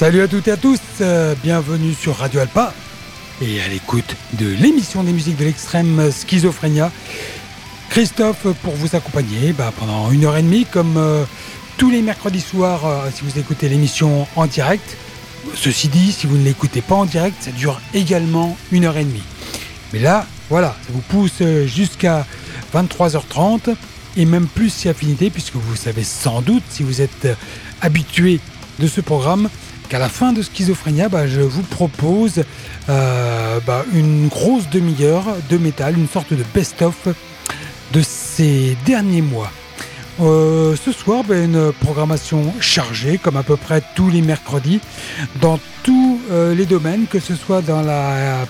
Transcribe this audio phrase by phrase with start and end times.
[0.00, 2.72] Salut à toutes et à tous, euh, bienvenue sur Radio Alpa
[3.42, 6.90] et à l'écoute de l'émission des musiques de l'extrême Schizophrénia.
[7.90, 11.24] Christophe pour vous accompagner bah, pendant une heure et demie comme euh,
[11.76, 14.96] tous les mercredis soirs euh, si vous écoutez l'émission en direct.
[15.54, 19.04] Ceci dit, si vous ne l'écoutez pas en direct, ça dure également une heure et
[19.04, 19.22] demie.
[19.92, 22.24] Mais là, voilà, ça vous pousse jusqu'à
[22.74, 23.74] 23h30
[24.16, 27.28] et même plus si affinité puisque vous savez sans doute si vous êtes
[27.82, 28.40] habitué
[28.78, 29.50] de ce programme
[29.90, 32.44] qu'à la fin de Schizophrénia, bah, je vous propose
[32.88, 37.08] euh, bah, une grosse demi-heure de métal, une sorte de best-of
[37.92, 39.50] de ces derniers mois.
[40.20, 44.80] Euh, ce soir, bah, une programmation chargée, comme à peu près tous les mercredis,
[45.40, 48.46] dans tous euh, les domaines, que ce soit dans la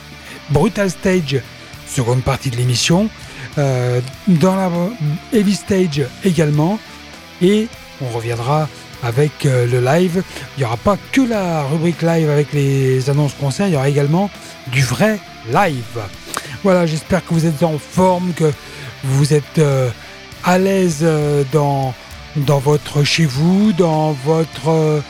[0.50, 1.40] Brutal Stage,
[1.88, 3.08] seconde partie de l'émission,
[3.56, 4.70] dans la
[5.32, 6.78] Heavy Stage également,
[7.42, 7.66] et
[8.00, 8.68] on reviendra
[9.02, 10.22] avec euh, le live.
[10.56, 13.88] Il n'y aura pas que la rubrique live avec les annonces concerts, il y aura
[13.88, 14.30] également
[14.68, 15.18] du vrai
[15.52, 16.00] live.
[16.62, 18.52] Voilà, j'espère que vous êtes en forme, que
[19.04, 19.88] vous êtes euh,
[20.44, 21.94] à l'aise euh, dans,
[22.36, 25.02] dans votre chez vous, dans votre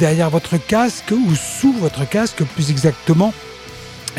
[0.00, 3.34] derrière votre casque ou sous votre casque plus exactement,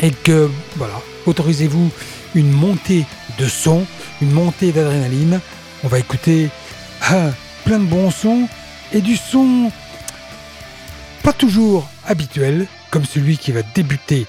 [0.00, 0.94] et que voilà,
[1.26, 1.90] autorisez-vous
[2.36, 3.04] une montée
[3.36, 3.84] de son,
[4.22, 5.40] une montée d'adrénaline.
[5.82, 6.50] On va écouter
[7.68, 8.48] plein de bons sons
[8.94, 9.70] et du son
[11.22, 14.26] pas toujours habituel, comme celui qui va débuter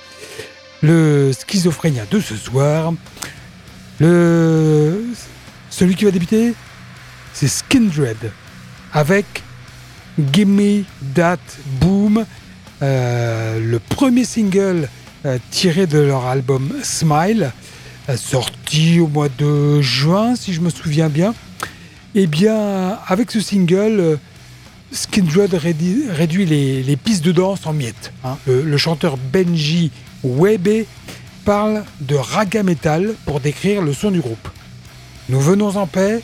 [0.81, 2.91] le schizophrénia de ce soir.
[4.01, 5.05] Le...
[5.69, 6.53] Celui qui va débuter,
[7.31, 8.17] c'est Skindred
[8.91, 9.25] avec
[10.33, 10.83] Gimme
[11.15, 11.37] That
[11.79, 12.25] Boom,
[12.81, 14.89] euh, le premier single
[15.25, 17.53] euh, tiré de leur album Smile,
[18.09, 21.33] euh, sorti au mois de juin, si je me souviens bien.
[22.15, 24.17] Eh bien, avec ce single, euh,
[24.91, 28.11] Skindred réduit les, pistes de danse en miettes.
[28.23, 28.37] Hein.
[28.47, 29.91] Le, chanteur Benji
[30.23, 30.85] Webe
[31.45, 34.49] parle de raga metal pour décrire le son du groupe.
[35.29, 36.23] Nous venons en paix,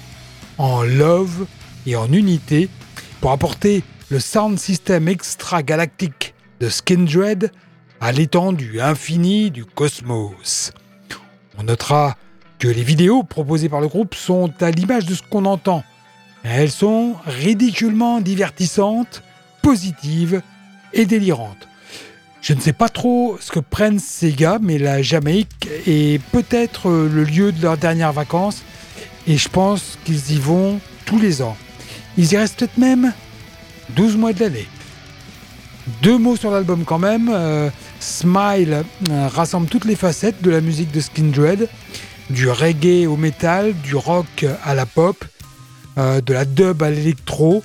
[0.57, 1.45] en love
[1.85, 2.68] et en unité
[3.22, 7.51] pour apporter le sound system extra-galactique de Skindred
[8.01, 10.72] à l'étendue infinie du cosmos.
[11.59, 12.18] On notera
[12.60, 15.84] que les vidéos proposées par le groupe sont à l'image de ce qu'on entend.
[16.44, 19.24] Elles sont ridiculement divertissantes,
[19.62, 20.42] positives
[20.94, 21.68] et délirantes.
[22.42, 26.92] Je ne sais pas trop ce que prennent ces gars, mais la Jamaïque est peut-être
[26.92, 28.64] le lieu de leurs dernières vacances
[29.26, 31.58] et je pense qu'ils y vont tous les ans.
[32.18, 33.14] Ils y restent peut-être même
[33.96, 34.68] 12 mois de l'année.
[36.02, 37.32] Deux mots sur l'album quand même.
[37.34, 41.68] Euh, Smile euh, rassemble toutes les facettes de la musique de Skindred
[42.30, 45.24] du reggae au métal, du rock à la pop,
[45.98, 47.63] euh, de la dub à l'électro.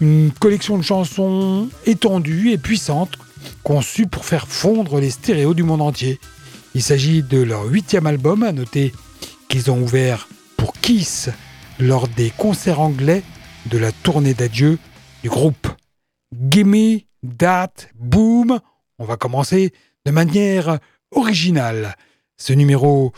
[0.00, 3.16] Une collection de chansons étendues et puissantes,
[3.62, 6.20] conçues pour faire fondre les stéréos du monde entier.
[6.74, 8.92] Il s'agit de leur huitième album, à noter
[9.48, 11.30] qu'ils ont ouvert pour Kiss
[11.80, 13.22] lors des concerts anglais
[13.66, 14.78] de la tournée d'adieu
[15.22, 15.68] du groupe.
[16.32, 17.00] Gimme
[17.38, 18.60] That Boom.
[18.98, 19.72] On va commencer
[20.04, 20.78] de manière
[21.10, 21.96] originale.
[22.36, 23.12] Ce numéro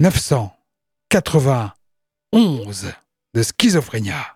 [0.00, 1.74] 991
[3.34, 4.34] de Schizophrénia.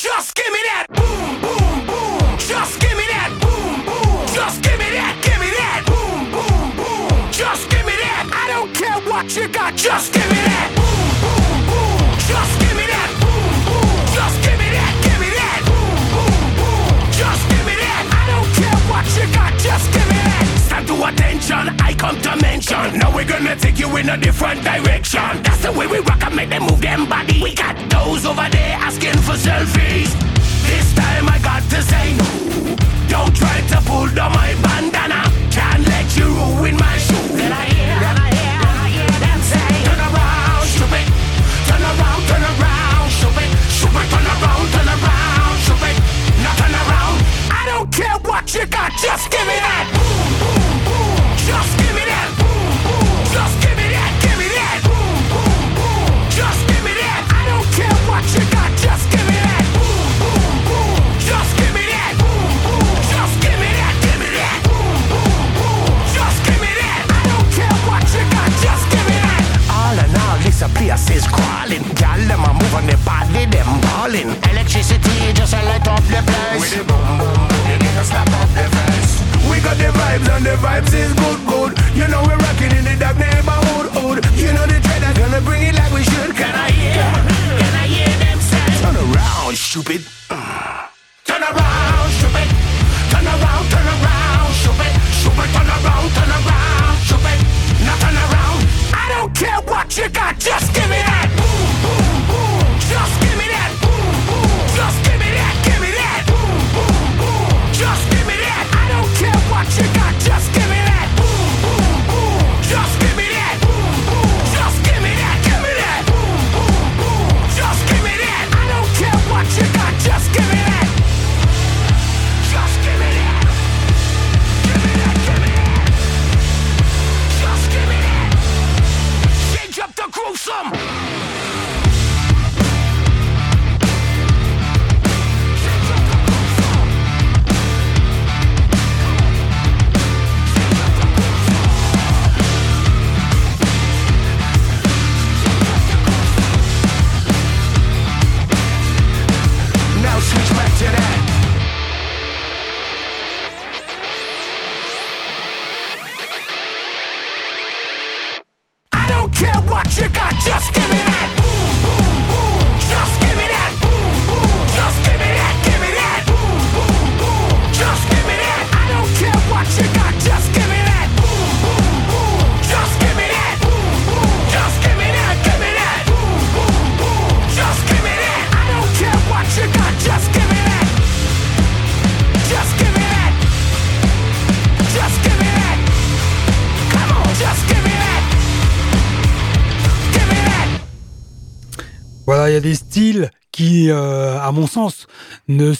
[0.00, 2.38] Just give me that boom, boom, boom.
[2.38, 4.26] Just give me that boom, boom.
[4.34, 7.30] Just give me that, give me that boom, boom, boom.
[7.30, 8.30] Just give me that.
[8.32, 9.76] I don't care what you got.
[9.76, 10.77] Just give me that
[21.50, 22.98] I come to mention.
[22.98, 25.42] Now we're gonna take you in a different direction.
[25.42, 27.40] That's the way we rock and make them move them body.
[27.42, 30.12] We got those over there asking for selfies.
[30.68, 32.76] This time I got to say no.
[33.08, 35.27] Don't try to pull down my bandana.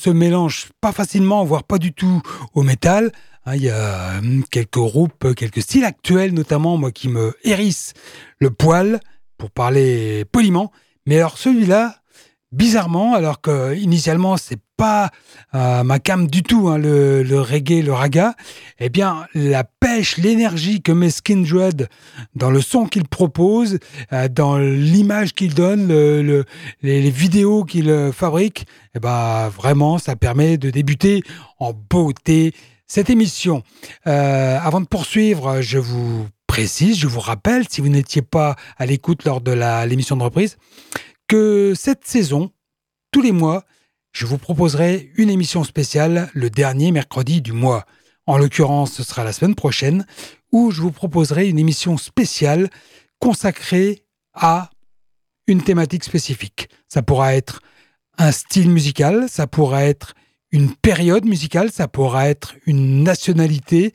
[0.08, 2.22] Se mélangent pas facilement, voire pas du tout
[2.54, 3.12] au métal.
[3.44, 7.92] Hein, il y a hum, quelques groupes, quelques styles actuels notamment, moi, qui me hérissent
[8.38, 9.00] le poil,
[9.36, 10.72] pour parler poliment.
[11.06, 11.96] Mais alors celui-là,
[12.52, 15.10] bizarrement, alors que initialement c'est pas
[15.54, 18.34] euh, ma cam du tout, hein, le, reggae, le raga,
[18.78, 21.88] eh bien la pêche, l'énergie que met Skindred
[22.34, 23.78] dans le son qu'il propose,
[24.12, 25.88] euh, dans l'image qu'il donne,
[26.82, 31.22] les, vidéos qu'il euh, fabrique, eh ben vraiment ça permet de débuter
[31.58, 32.54] en beauté
[32.86, 33.62] cette émission.
[34.04, 39.24] avant de poursuivre, je vous précise, je vous rappelle, si vous n'étiez pas à l'écoute
[39.24, 39.52] lors de
[39.86, 40.56] l'émission de reprise,
[41.26, 42.50] que cette saison,
[43.10, 43.64] tous les mois,
[44.12, 47.84] je vous proposerai une émission spéciale le dernier mercredi du mois.
[48.26, 50.06] En l'occurrence, ce sera la semaine prochaine,
[50.52, 52.68] où je vous proposerai une émission spéciale
[53.18, 54.70] consacrée à
[55.46, 56.68] une thématique spécifique.
[56.88, 57.60] Ça pourra être
[58.18, 60.14] un style musical, ça pourra être
[60.50, 63.92] une période musicale, ça pourra être une nationalité,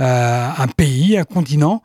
[0.00, 1.82] euh, un pays, un continent,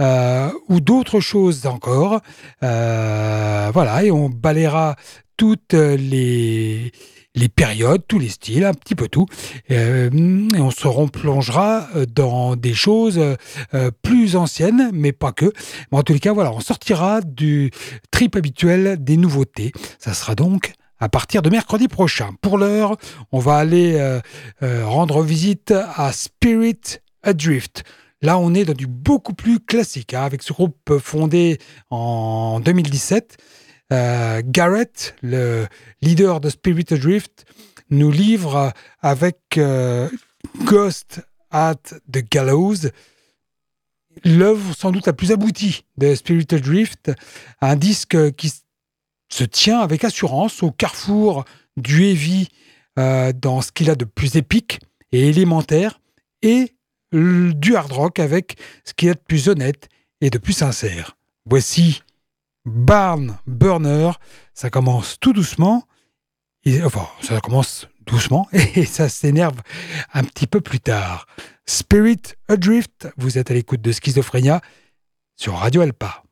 [0.00, 2.20] euh, ou d'autres choses encore.
[2.62, 4.96] Euh, voilà, et on balayera
[5.36, 6.92] toutes les,
[7.34, 9.26] les périodes, tous les styles, un petit peu tout.
[9.68, 10.10] et
[10.58, 13.20] on se replongera dans des choses
[14.02, 15.52] plus anciennes, mais pas que.
[15.90, 17.70] Mais en tous les cas, voilà, on sortira du
[18.10, 19.72] trip habituel des nouveautés.
[19.98, 22.30] Ça sera donc à partir de mercredi prochain.
[22.42, 22.96] Pour l'heure,
[23.32, 24.20] on va aller
[24.60, 27.84] rendre visite à Spirit Adrift.
[28.24, 31.58] Là, on est dans du beaucoup plus classique, hein, avec ce groupe fondé
[31.90, 33.36] en 2017.
[33.92, 35.66] Euh, Garrett, le
[36.00, 37.44] leader de Spirit Adrift,
[37.90, 38.72] nous livre
[39.02, 40.08] avec euh,
[40.64, 41.20] Ghost
[41.50, 41.74] at
[42.10, 42.88] the Gallows
[44.24, 47.12] l'œuvre sans doute la plus aboutie de Spirit Adrift,
[47.60, 48.52] un disque qui
[49.28, 51.44] se tient avec assurance au carrefour
[51.76, 52.48] du heavy
[52.98, 54.80] euh, dans ce qu'il a de plus épique
[55.12, 56.00] et élémentaire
[56.42, 56.74] et
[57.12, 59.90] du hard rock avec ce qui est de plus honnête
[60.22, 61.18] et de plus sincère.
[61.44, 62.02] Voici
[62.64, 64.12] Barn Burner.
[64.54, 65.84] Ça commence tout doucement.
[66.84, 69.60] Enfin, ça commence doucement et ça s'énerve
[70.12, 71.26] un petit peu plus tard.
[71.66, 74.60] Spirit Adrift, vous êtes à l'écoute de Schizophrénia
[75.36, 76.22] sur Radio Alpa.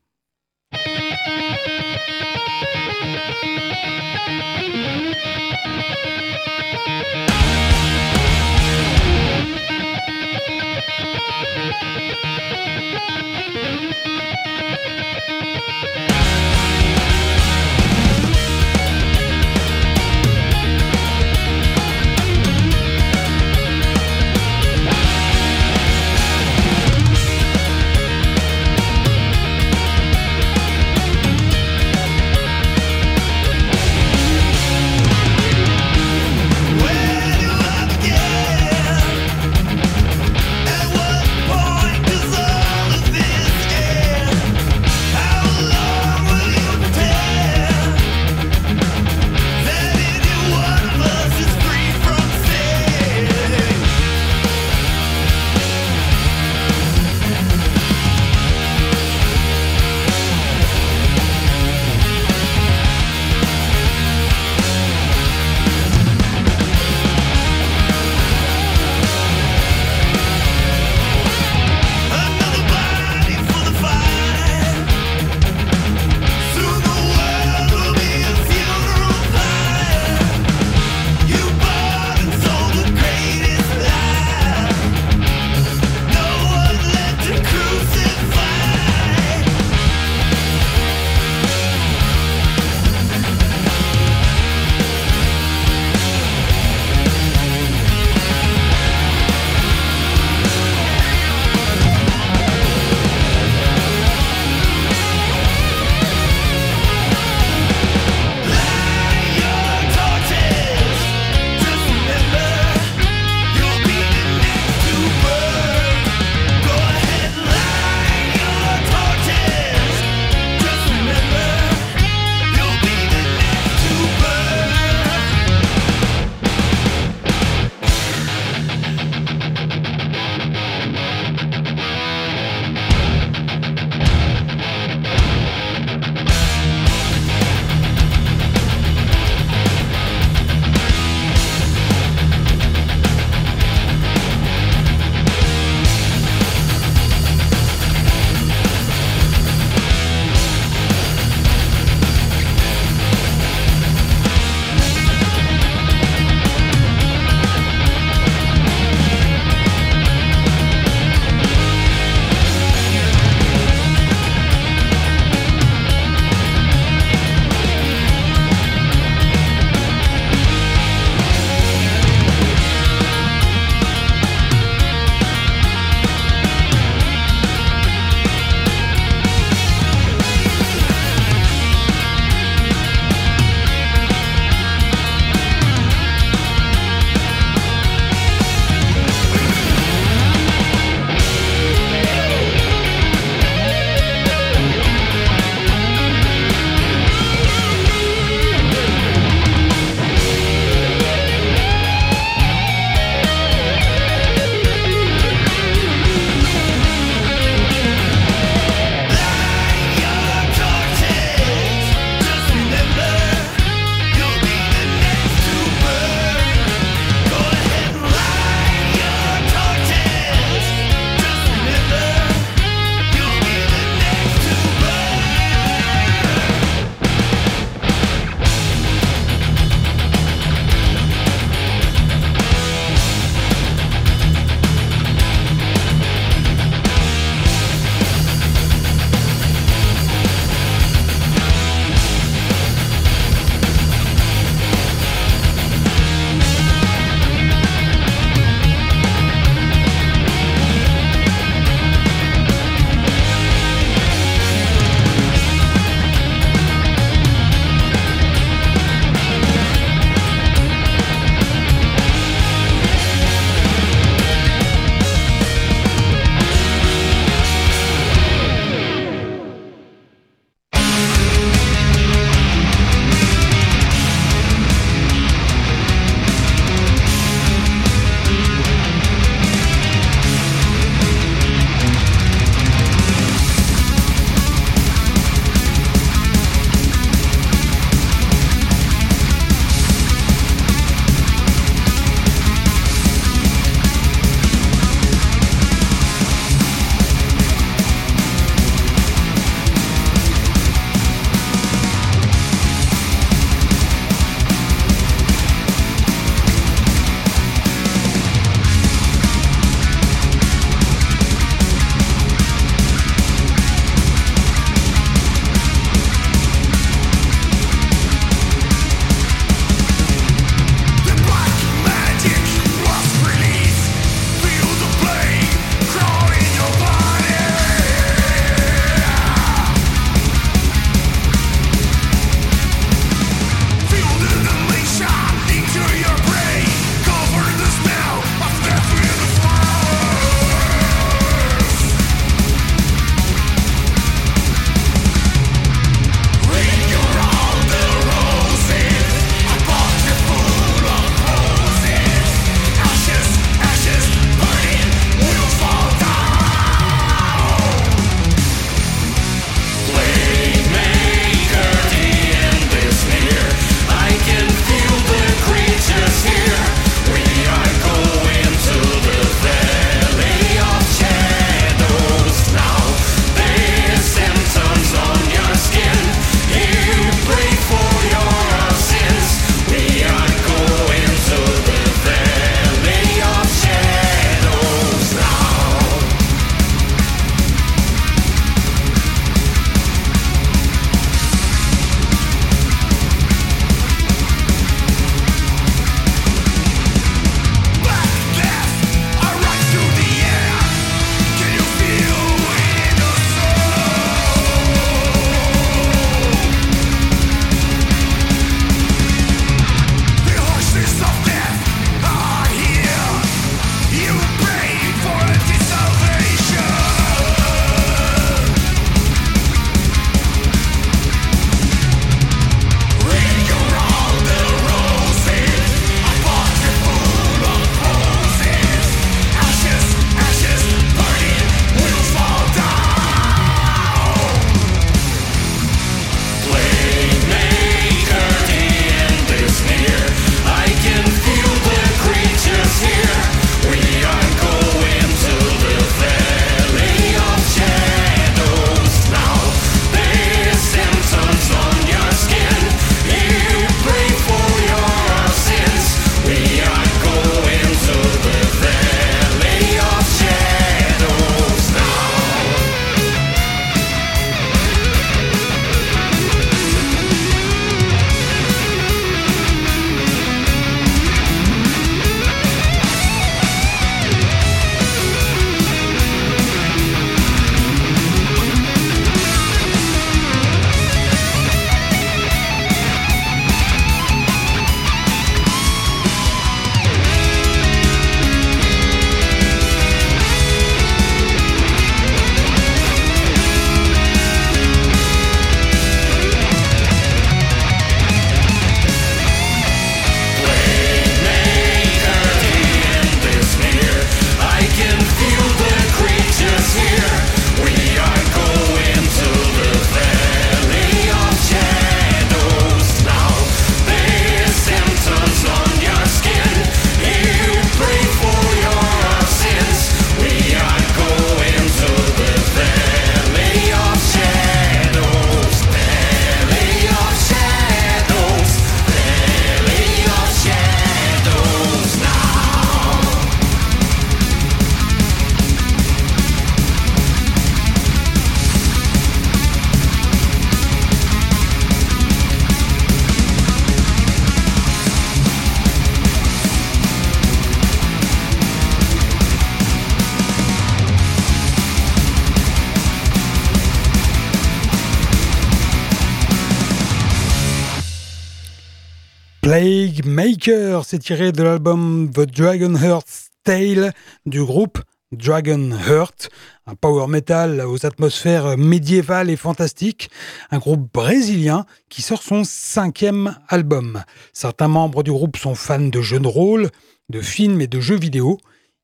[559.41, 563.91] Plague Maker, c'est tiré de l'album The Dragon Heart's Tale
[564.27, 564.79] du groupe
[565.11, 566.29] Dragon Heart,
[566.67, 570.11] un power metal aux atmosphères médiévales et fantastiques,
[570.51, 574.03] un groupe brésilien qui sort son cinquième album.
[574.31, 576.69] Certains membres du groupe sont fans de jeux de rôle,
[577.09, 578.37] de films et de jeux vidéo.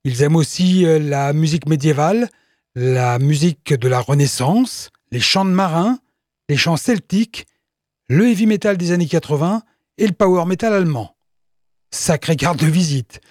[0.05, 2.29] Ils aiment aussi euh, la musique médiévale,
[2.73, 5.99] la musique de la Renaissance, les chants de marins,
[6.49, 7.45] les chants celtiques,
[8.09, 9.61] le heavy metal des années 80
[9.97, 11.15] et le power metal allemand.
[11.91, 13.21] Sacrée carte de visite.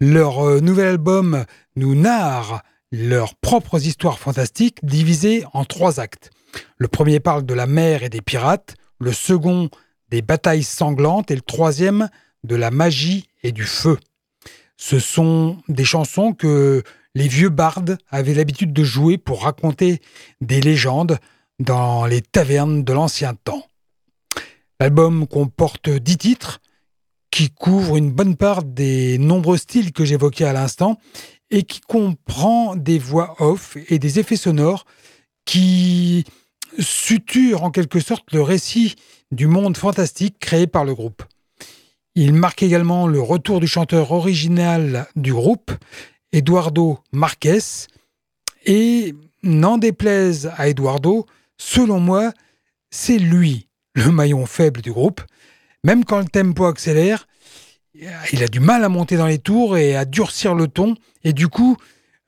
[0.00, 1.44] Leur euh, nouvel album
[1.76, 6.30] nous narre leurs propres histoires fantastiques divisées en trois actes.
[6.78, 9.68] Le premier parle de la mer et des pirates, le second
[10.10, 12.08] des batailles sanglantes et le troisième
[12.44, 13.98] de la magie et du feu.
[14.76, 16.82] Ce sont des chansons que
[17.14, 20.00] les vieux bardes avaient l'habitude de jouer pour raconter
[20.40, 21.18] des légendes
[21.58, 23.67] dans les tavernes de l'ancien temps.
[24.80, 26.60] L'album comporte dix titres
[27.32, 30.98] qui couvrent une bonne part des nombreux styles que j'évoquais à l'instant
[31.50, 34.84] et qui comprend des voix off et des effets sonores
[35.44, 36.24] qui
[36.78, 38.94] suturent en quelque sorte le récit
[39.32, 41.24] du monde fantastique créé par le groupe.
[42.14, 45.72] Il marque également le retour du chanteur original du groupe,
[46.32, 47.86] Eduardo Marquez,
[48.64, 52.32] et n'en déplaise à Eduardo, selon moi,
[52.90, 55.20] c'est lui le maillon faible du groupe.
[55.84, 57.26] Même quand le tempo accélère,
[58.32, 60.94] il a du mal à monter dans les tours et à durcir le ton.
[61.24, 61.76] Et du coup,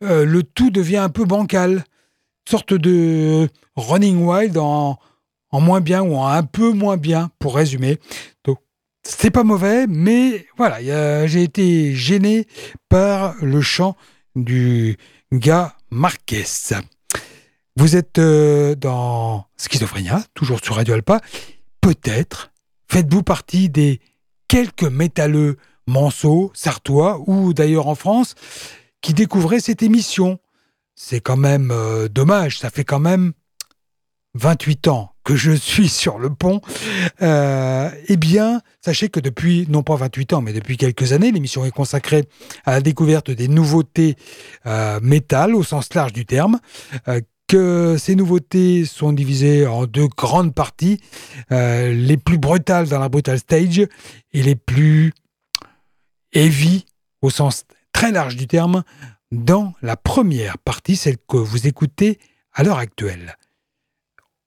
[0.03, 1.85] euh, le tout devient un peu bancal.
[2.49, 4.99] sorte de running wild en,
[5.53, 7.99] moins bien ou en un peu moins bien, pour résumer.
[8.45, 8.59] Donc,
[9.03, 12.47] c'est pas mauvais, mais voilà, j'ai été gêné
[12.89, 13.97] par le chant
[14.37, 14.97] du
[15.33, 16.45] gars Marquez.
[17.81, 21.19] Vous êtes euh, dans Schizophrénia, toujours sur Radio Alpa
[21.81, 22.53] peut-être
[22.93, 24.03] faites-vous partie des
[24.49, 28.35] quelques métalleux manceaux, sartois ou d'ailleurs en France
[29.01, 30.39] qui découvraient cette émission.
[30.95, 33.33] C'est quand même euh, dommage, ça fait quand même
[34.35, 36.61] 28 ans que je suis sur le pont,
[37.23, 41.65] euh, eh bien, sachez que depuis, non pas 28 ans, mais depuis quelques années, l'émission
[41.65, 42.25] est consacrée
[42.67, 44.17] à la découverte des nouveautés
[45.01, 46.59] métal au sens large du terme,
[47.51, 51.01] que ces nouveautés sont divisées en deux grandes parties,
[51.51, 53.81] euh, les plus brutales dans la brutal stage
[54.33, 55.13] et les plus
[56.33, 56.87] heavy
[57.23, 58.85] au sens très large du terme
[59.33, 62.21] dans la première partie, celle que vous écoutez
[62.53, 63.37] à l'heure actuelle.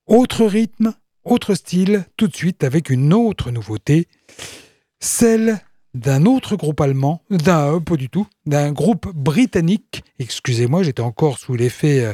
[0.08, 0.94] Autre rythme,
[1.26, 4.08] autre style, tout de suite avec une autre nouveauté,
[5.02, 5.60] celle
[5.93, 10.03] d'un autre groupe allemand, d'un euh, pas du tout, d'un groupe britannique.
[10.19, 12.13] Excusez-moi, j'étais encore sous l'effet euh,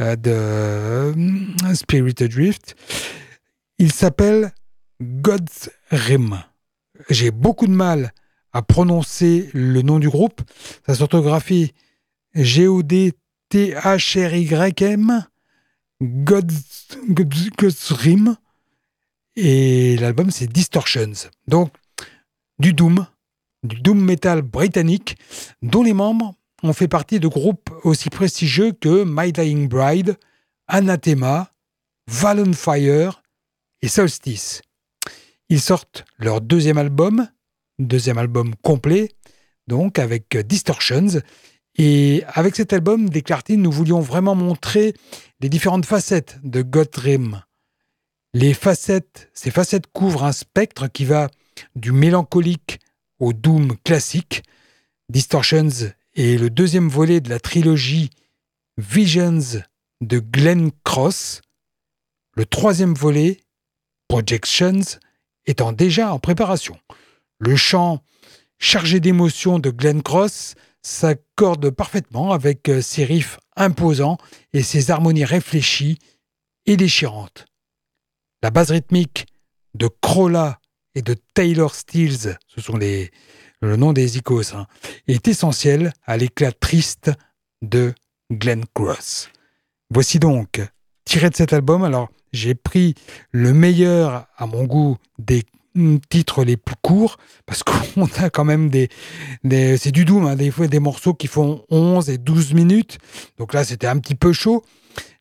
[0.00, 2.74] euh, de Spirit Adrift.
[3.78, 4.52] Il s'appelle
[5.00, 6.42] God's Rim.
[7.10, 8.12] J'ai beaucoup de mal
[8.52, 10.40] à prononcer le nom du groupe.
[10.86, 11.72] Sa s'orthographie
[12.34, 13.16] G-O-D-T-H-R-Y-M.
[16.02, 18.36] God's, God's Rim.
[19.36, 21.12] Et l'album, c'est Distortions.
[21.46, 21.72] Donc,
[22.58, 23.06] du Doom,
[23.62, 25.16] du Doom Metal britannique,
[25.62, 30.16] dont les membres ont fait partie de groupes aussi prestigieux que My Dying Bride,
[30.68, 31.52] Anathema,
[32.08, 33.22] Fire
[33.80, 34.62] et Solstice.
[35.48, 37.28] Ils sortent leur deuxième album,
[37.78, 39.10] deuxième album complet,
[39.66, 41.20] donc avec Distortions.
[41.76, 44.94] Et avec cet album, déclare-t-il, nous voulions vraiment montrer
[45.40, 47.42] les différentes facettes de Gothrim.
[48.34, 51.28] Les facettes, ces facettes couvrent un spectre qui va
[51.76, 52.78] du mélancolique
[53.30, 54.42] doom classique.
[55.08, 58.10] Distortions est le deuxième volet de la trilogie
[58.76, 59.62] Visions
[60.00, 61.42] de Glenn Cross.
[62.34, 63.38] Le troisième volet,
[64.08, 64.98] Projections,
[65.46, 66.76] étant déjà en préparation.
[67.38, 68.02] Le chant
[68.58, 74.18] chargé d'émotion de Glenn Cross s'accorde parfaitement avec euh, ses riffs imposants
[74.52, 75.98] et ses harmonies réfléchies
[76.66, 77.46] et déchirantes.
[78.42, 79.26] La base rythmique
[79.74, 80.60] de Crolla
[80.94, 83.10] et de Taylor Steels, ce sont les,
[83.60, 84.66] le nom des icos, hein,
[85.08, 87.10] est essentiel à l'éclat triste
[87.62, 87.94] de
[88.30, 89.30] Glenn Cross.
[89.90, 90.60] Voici donc,
[91.04, 92.94] tiré de cet album, alors j'ai pris
[93.30, 95.44] le meilleur à mon goût des
[96.10, 97.62] titres les plus courts, parce
[97.94, 98.88] qu'on a quand même des...
[99.44, 102.98] des c'est du doom, hein, des fois des morceaux qui font 11 et 12 minutes,
[103.38, 104.64] donc là c'était un petit peu chaud.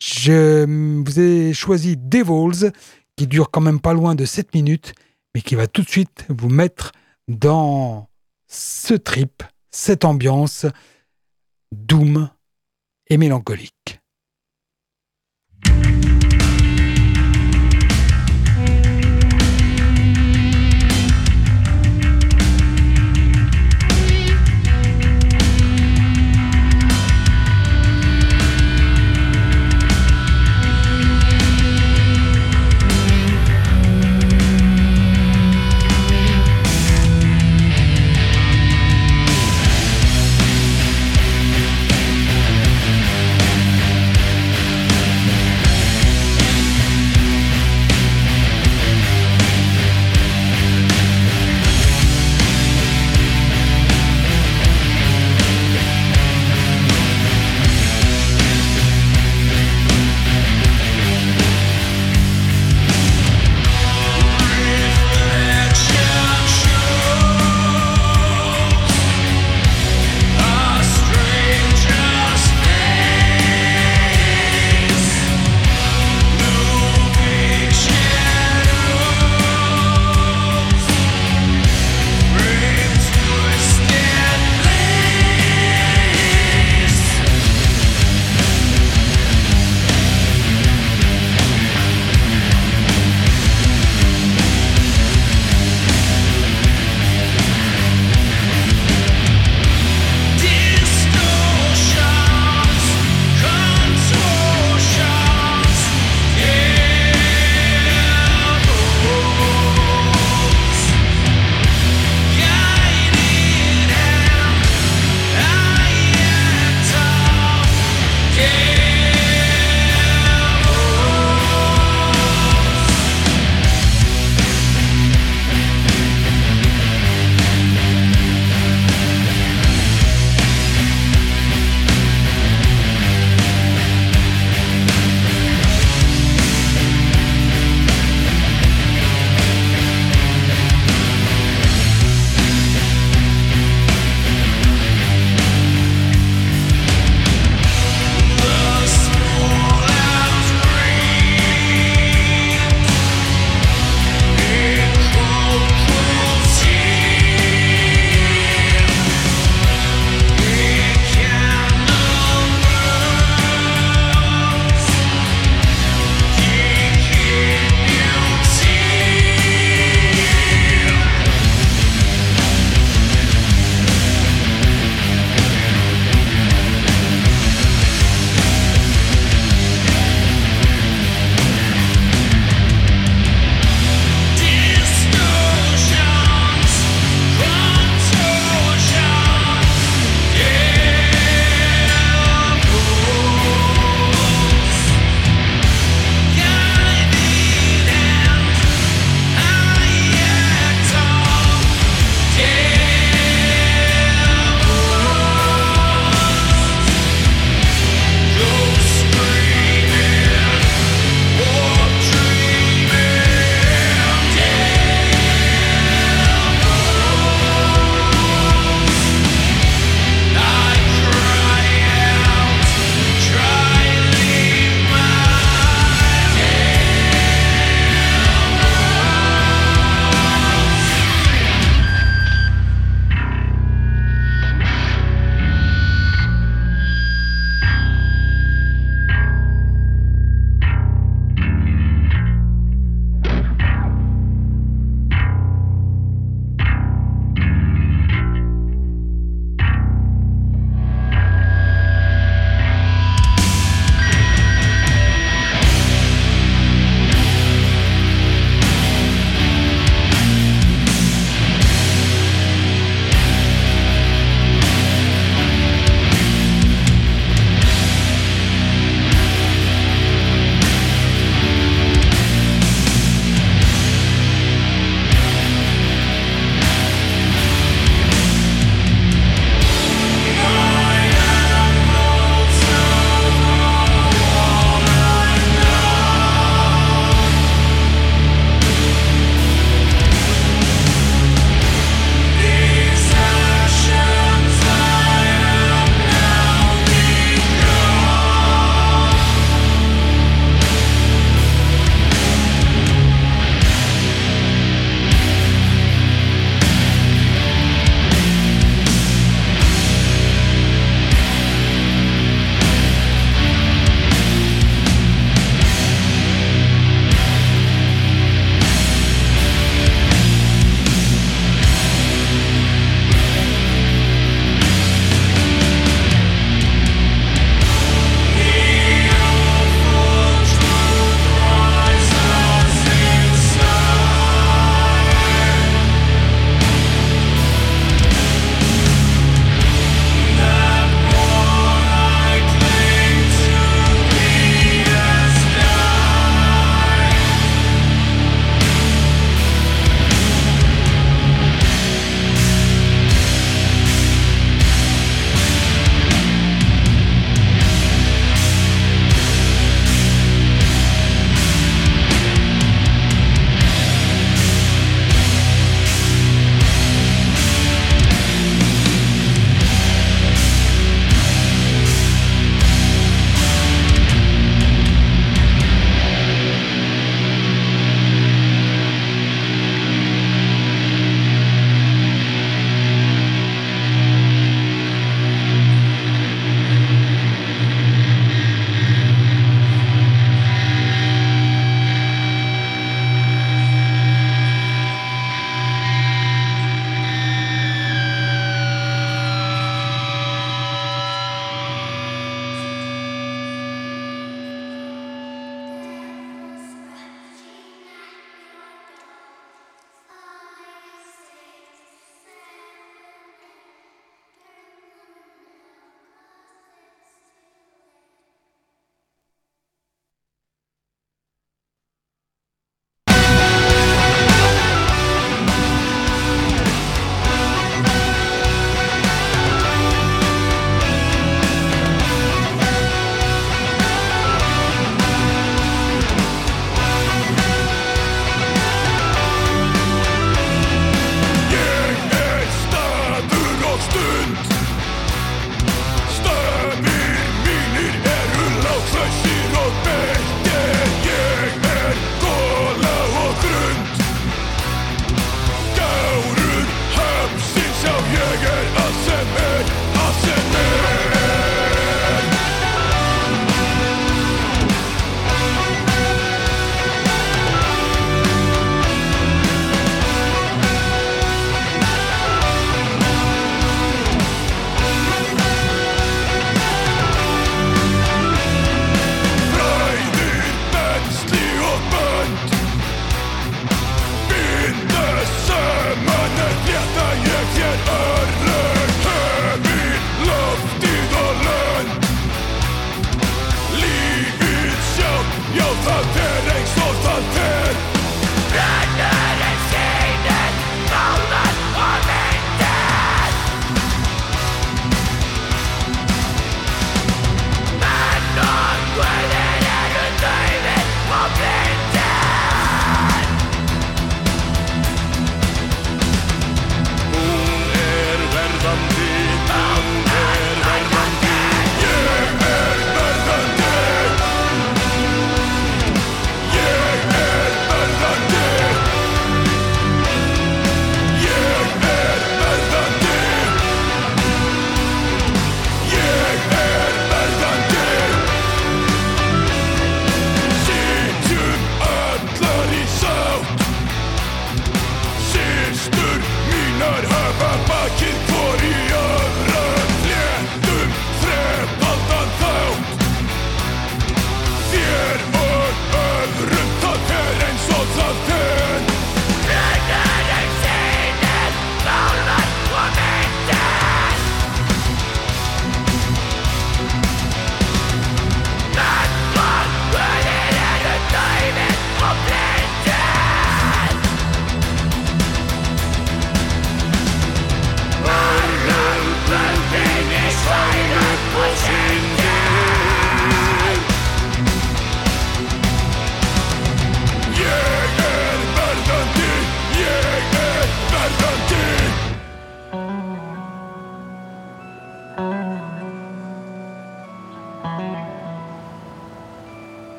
[0.00, 2.72] Je vous ai choisi Devils,
[3.16, 4.94] qui dure quand même pas loin de 7 minutes,
[5.34, 6.92] mais qui va tout de suite vous mettre
[7.28, 8.08] dans
[8.46, 10.66] ce trip, cette ambiance
[11.72, 12.30] doom
[13.06, 13.99] et mélancolique.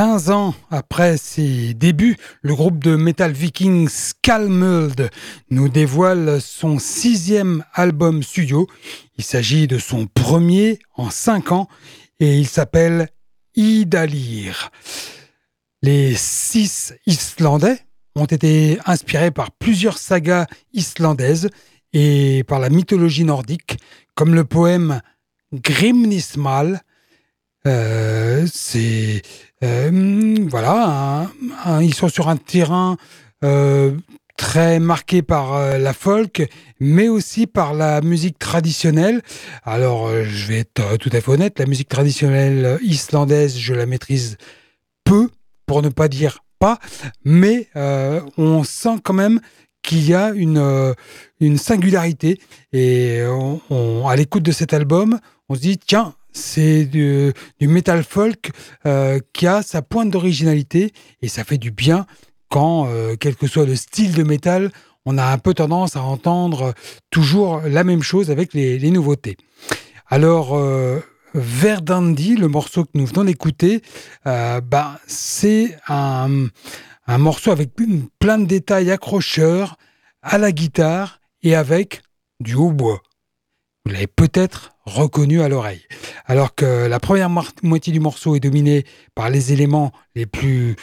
[0.00, 5.10] 15 ans après ses débuts, le groupe de metal viking Skalmuld
[5.50, 8.66] nous dévoile son sixième album studio.
[9.18, 11.68] Il s'agit de son premier en 5 ans
[12.18, 13.10] et il s'appelle
[13.56, 14.70] Idalir.
[15.82, 17.80] Les six Islandais
[18.16, 21.50] ont été inspirés par plusieurs sagas islandaises
[21.92, 23.76] et par la mythologie nordique,
[24.14, 25.02] comme le poème
[25.52, 26.80] Grimnismal.
[27.66, 29.20] Euh, c'est
[29.62, 31.30] euh, voilà,
[31.82, 32.96] ils sont sur un terrain
[33.44, 33.92] euh,
[34.36, 36.48] très marqué par euh, la folk,
[36.80, 39.20] mais aussi par la musique traditionnelle.
[39.64, 44.38] Alors, je vais être tout à fait honnête, la musique traditionnelle islandaise, je la maîtrise
[45.04, 45.28] peu,
[45.66, 46.78] pour ne pas dire pas,
[47.24, 47.68] mais
[48.36, 49.40] on sent quand même
[49.82, 50.94] qu'il y a une,
[51.40, 52.38] une singularité.
[52.72, 58.50] Et à l'écoute de cet album, on se dit, tiens, c'est du, metal folk
[58.86, 62.06] euh, qui a sa pointe d'originalité et ça fait du bien
[62.48, 64.70] quand, euh, quel que soit le style de métal,
[65.06, 66.74] on a un peu tendance à entendre
[67.10, 69.36] toujours la même chose avec les, nouveautés.
[70.08, 71.00] Alors, euh,
[71.32, 73.82] Verdandi, le morceau que nous venons d'écouter,
[74.24, 76.48] bah, c'est un,
[77.06, 77.70] un morceau avec
[78.18, 79.76] plein de détails accrocheurs
[80.22, 82.02] à la guitare et avec
[82.40, 83.00] du hautbois.
[83.84, 85.82] Vous l'avez peut-être reconnu à l'oreille.
[86.26, 87.30] Alors que la première
[87.62, 88.84] moitié du morceau est dominée
[89.14, 90.76] par les éléments les plus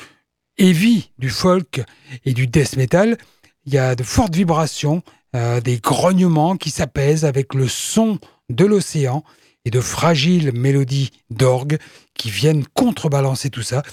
[0.58, 1.82] heavy du folk
[2.26, 3.18] et du death metal,
[3.66, 5.04] il y a de fortes vibrations,
[5.36, 8.18] euh, des grognements qui s'apaisent avec le son
[8.50, 9.24] de l'océan
[9.66, 11.78] et de fragiles mélodies d'orgue
[12.14, 13.84] qui viennent contrebalancer tout ça.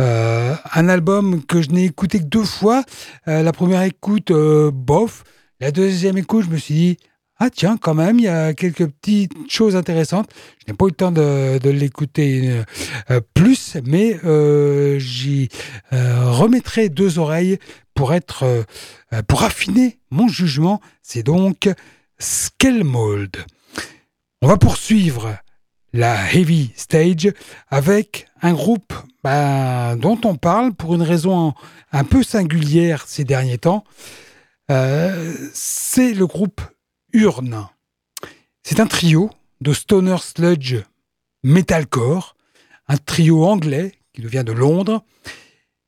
[0.00, 2.82] Euh, un album que je n'ai écouté que deux fois.
[3.28, 5.22] Euh, la première écoute, bof.
[5.60, 6.96] La deuxième écoute, je me suis dit,
[7.42, 10.28] ah tiens, quand même, il y a quelques petites choses intéressantes.
[10.58, 12.62] Je n'ai pas eu le temps de, l'écouter
[13.10, 15.48] euh, plus, mais euh, j'y
[15.94, 17.58] euh, remettrai deux oreilles
[17.94, 18.66] pour être,
[19.26, 20.82] pour affiner mon jugement.
[21.02, 21.70] C'est donc
[22.18, 23.34] Skellmold.
[24.42, 25.34] On va poursuivre
[25.94, 27.32] la Heavy Stage
[27.70, 28.92] avec un groupe
[29.24, 31.54] ben, dont on parle pour une raison
[31.90, 33.84] un peu singulière ces derniers temps.
[34.68, 36.60] c'est le groupe
[37.12, 37.68] Urne.
[38.62, 39.30] C'est un trio
[39.60, 40.76] de stoner sludge
[41.42, 42.36] metalcore,
[42.88, 45.04] un trio anglais qui vient de Londres.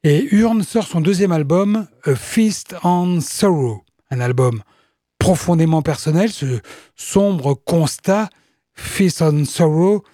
[0.05, 4.63] Et Urne sort son deuxième album, A Feast on Sorrow, un album
[5.19, 6.31] profondément personnel.
[6.31, 6.61] Ce
[6.97, 8.29] sombre constat,
[8.75, 10.05] Feast on Sorrow,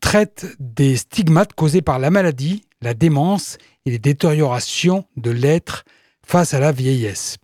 [0.00, 5.84] traite des stigmates causés par la maladie, la démence et les détériorations de l'être
[6.24, 7.36] face à la vieillesse.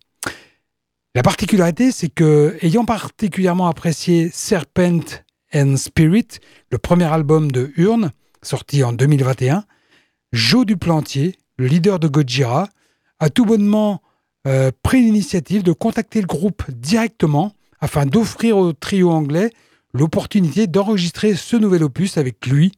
[1.17, 6.29] La particularité, c'est que, ayant particulièrement apprécié Serpent and Spirit,
[6.71, 9.65] le premier album de Urne, sorti en 2021,
[10.33, 12.69] Joe Duplantier, le leader de Gojira,
[13.19, 14.03] a tout bonnement
[14.47, 19.51] euh, pris l'initiative de contacter le groupe directement afin d'offrir au trio anglais
[19.93, 22.71] l'opportunité d'enregistrer ce nouvel opus avec lui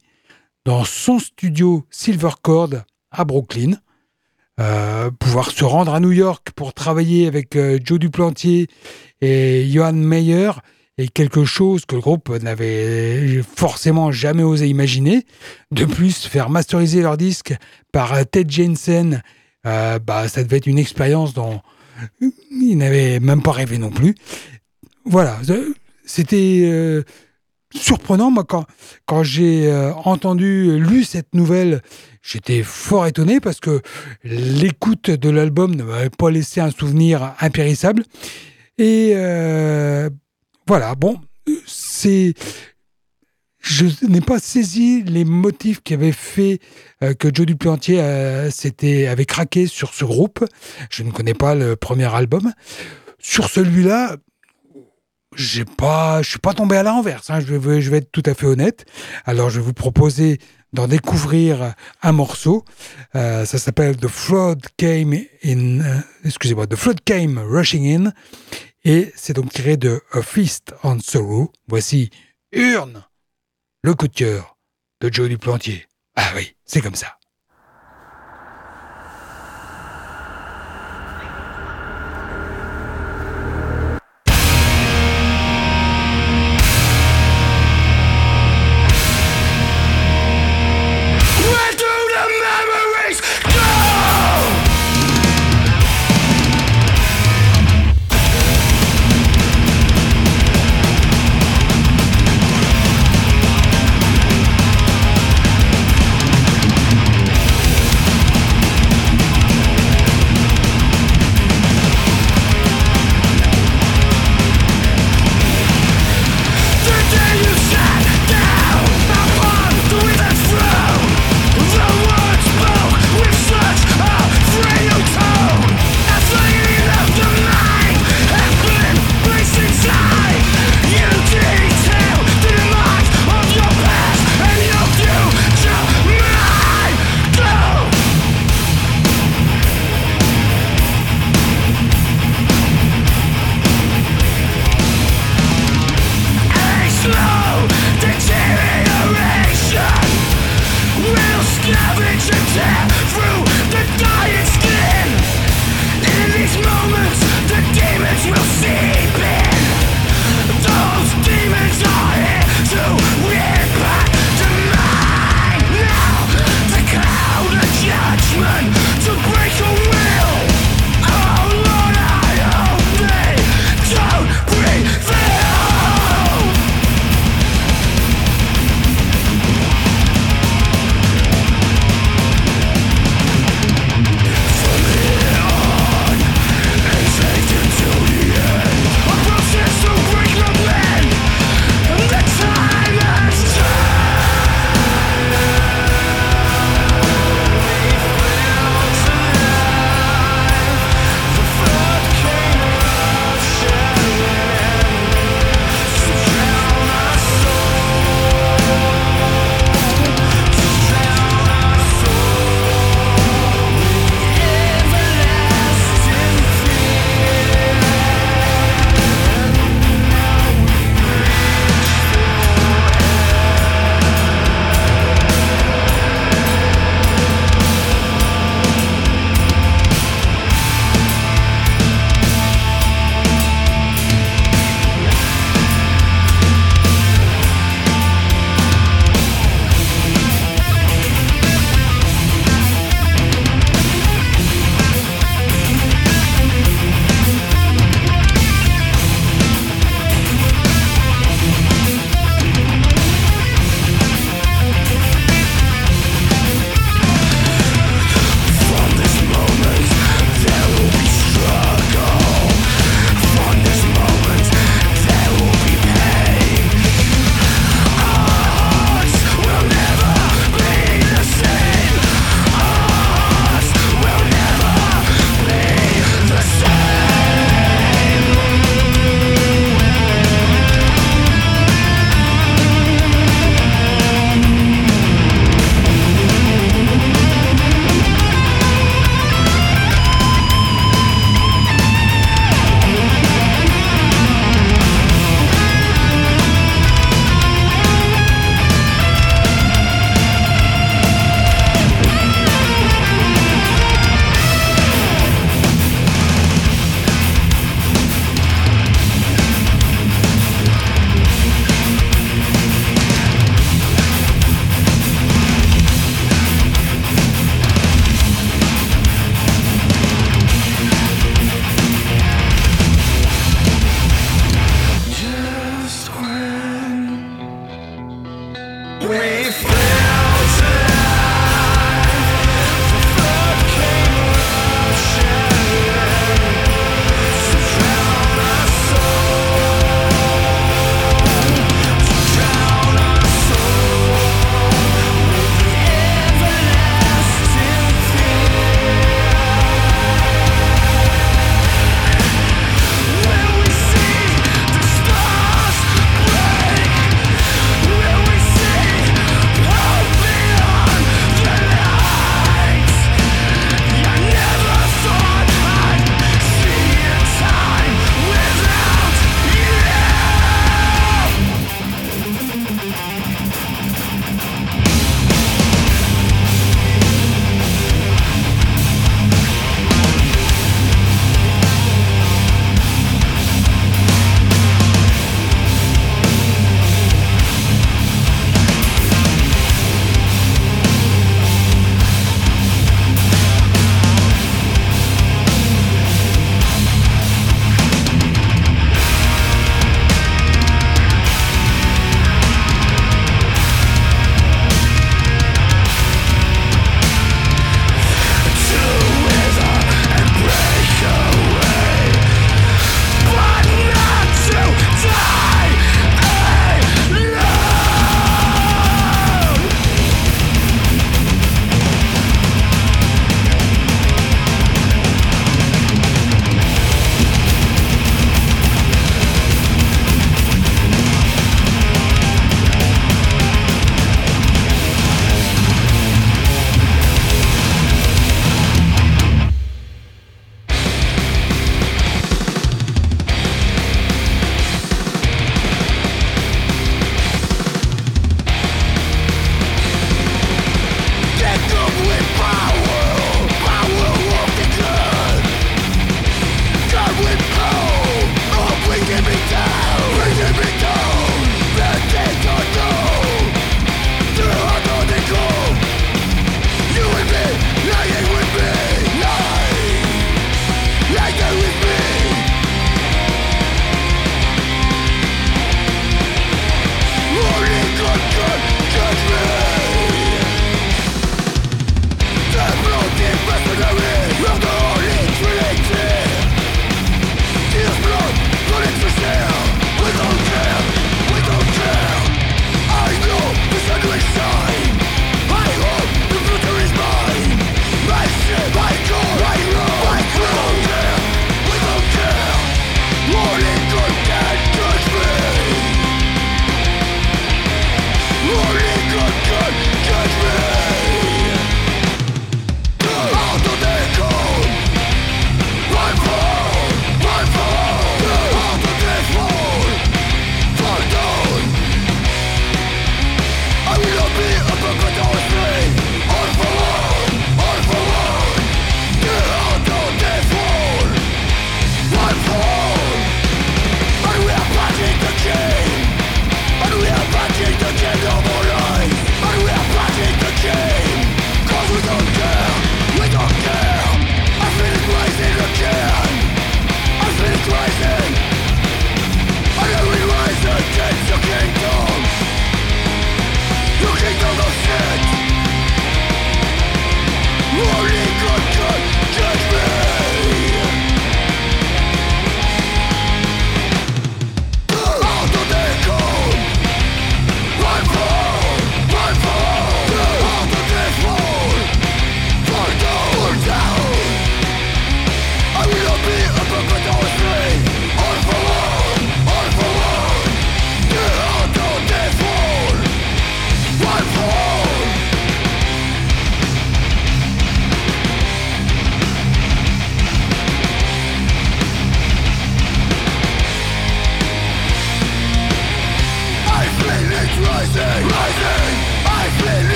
[0.65, 2.71] dans son studio Silvercord
[3.11, 3.73] à Brooklyn.
[4.59, 8.67] Euh, pouvoir se rendre à New York pour travailler avec euh, Joe Duplantier
[9.19, 10.51] et Johan Meyer
[10.99, 15.25] est quelque chose que le groupe n'avait forcément jamais osé imaginer.
[15.71, 17.55] De plus, faire masteriser leur disque
[17.91, 19.23] par Ted Jensen,
[19.65, 21.59] euh, bah, ça devait être une expérience dont
[22.51, 24.13] il n'avait même pas rêvé non plus.
[25.03, 25.39] Voilà,
[26.05, 27.03] c'était
[27.73, 28.29] surprenant.
[28.29, 29.71] Moi, quand j'ai
[30.05, 31.81] entendu, lu cette nouvelle,
[32.23, 33.81] J'étais fort étonné parce que
[34.23, 38.03] l'écoute de l'album ne m'avait pas laissé un souvenir impérissable.
[38.77, 40.09] Et euh,
[40.65, 41.19] voilà, bon,
[41.67, 42.33] c'est.
[43.59, 46.59] Je n'ai pas saisi les motifs qui avaient fait
[47.01, 48.49] euh, que Joe Duplantier euh,
[49.09, 50.45] avait craqué sur ce groupe.
[50.89, 52.53] Je ne connais pas le premier album.
[53.19, 54.17] Sur celui-là,
[55.35, 57.29] j'ai pas, je suis pas tombé à l'inverse.
[57.29, 58.85] Hein, je, vais, je vais être tout à fait honnête.
[59.23, 60.39] Alors, je vais vous proposer
[60.73, 62.65] d'en découvrir un morceau.
[63.15, 65.13] Euh, ça s'appelle The Flood Came
[65.43, 68.13] in, euh, excusez-moi, The Flood Came Rushing In,
[68.83, 71.51] et c'est donc tiré de A Feast on Sorrow.
[71.67, 72.09] Voici
[72.51, 73.05] Urne,
[73.83, 74.57] le coup de cœur
[74.99, 75.85] de Joe Duplantier.
[76.15, 77.17] Ah oui, c'est comme ça.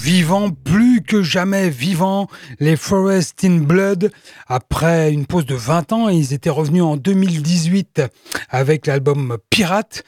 [0.00, 2.26] Vivants, plus que jamais vivants,
[2.58, 4.10] les Forest in Blood.
[4.46, 8.02] Après une pause de 20 ans, ils étaient revenus en 2018
[8.48, 10.02] avec l'album Pirate.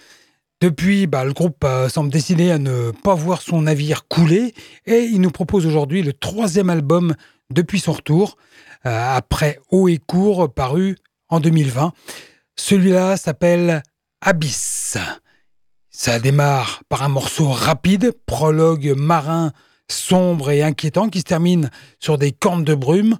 [0.63, 4.55] Depuis, bah, le groupe euh, semble décidé à ne pas voir son navire couler
[4.87, 7.15] et il nous propose aujourd'hui le troisième album
[7.51, 8.37] depuis son retour,
[8.87, 10.97] euh, après Haut et Court, paru
[11.29, 11.93] en 2020.
[12.57, 13.83] Celui-là s'appelle
[14.23, 14.97] Abyss.
[15.91, 19.53] Ça démarre par un morceau rapide, prologue marin
[19.93, 23.19] sombre et inquiétant qui se termine sur des cornes de brume.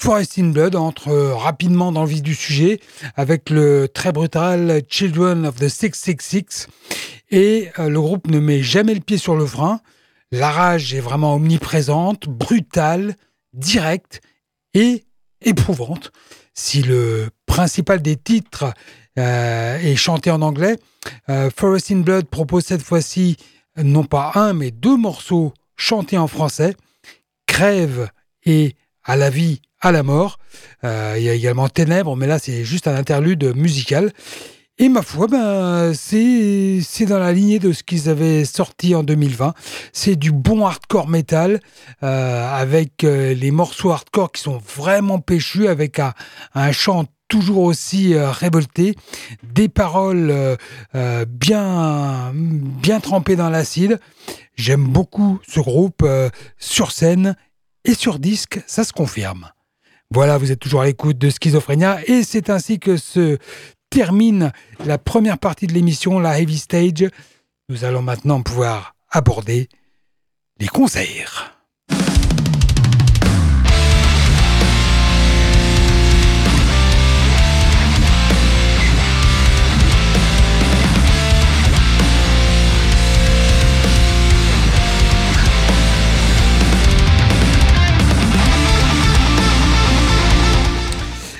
[0.00, 2.80] Forest in Blood entre rapidement dans le vif du sujet
[3.16, 6.68] avec le très brutal Children of the 666
[7.30, 9.80] et euh, le groupe ne met jamais le pied sur le frein.
[10.32, 13.16] La rage est vraiment omniprésente, brutale,
[13.52, 14.20] directe
[14.74, 15.04] et
[15.40, 16.12] éprouvante.
[16.54, 18.72] Si le principal des titres
[19.18, 20.76] euh, est chanté en anglais,
[21.30, 23.36] euh, Forest in Blood propose cette fois-ci
[23.82, 26.74] non pas un, mais deux morceaux chantés en français,
[27.46, 28.08] Crève
[28.44, 28.74] et
[29.04, 30.38] À la vie, à la mort.
[30.82, 34.12] Euh, il y a également Ténèbres, mais là c'est juste un interlude musical.
[34.78, 39.54] Et ma foi, ben, c'est, dans la lignée de ce qu'ils avaient sorti en 2020.
[39.94, 41.60] C'est du bon hardcore metal,
[42.02, 45.98] euh, avec les morceaux hardcore qui sont vraiment péchus, avec
[46.54, 48.94] un chant toujours aussi euh, révolté,
[49.42, 50.56] des paroles euh,
[50.94, 54.00] euh, bien, bien trempées dans l'acide.
[54.54, 56.06] J'aime beaucoup ce groupe
[56.56, 57.36] sur scène
[57.84, 59.50] et sur disque, ça se confirme.
[60.10, 63.38] Voilà, vous êtes toujours à l'écoute de Schizophrénia et c'est ainsi que se
[63.90, 64.52] termine
[64.84, 67.10] la première partie de l'émission, la Heavy Stage.
[67.68, 69.68] Nous allons maintenant pouvoir aborder
[70.58, 71.55] les concerts.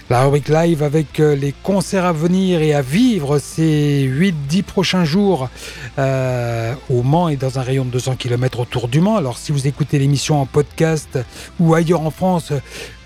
[0.09, 5.05] La rubrique live avec euh, les concerts à venir et à vivre ces 8-10 prochains
[5.05, 5.49] jours
[5.99, 9.17] euh, au Mans et dans un rayon de 200 km autour du Mans.
[9.17, 11.19] Alors si vous écoutez l'émission en podcast
[11.59, 12.53] ou ailleurs en France,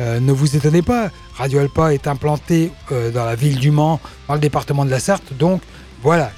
[0.02, 1.10] euh, ne vous étonnez pas.
[1.36, 3.98] Radio Alpa est implanté dans la ville du Mans,
[4.28, 5.32] dans le département de la Sarthe.
[5.38, 5.62] Donc
[6.02, 6.30] voilà,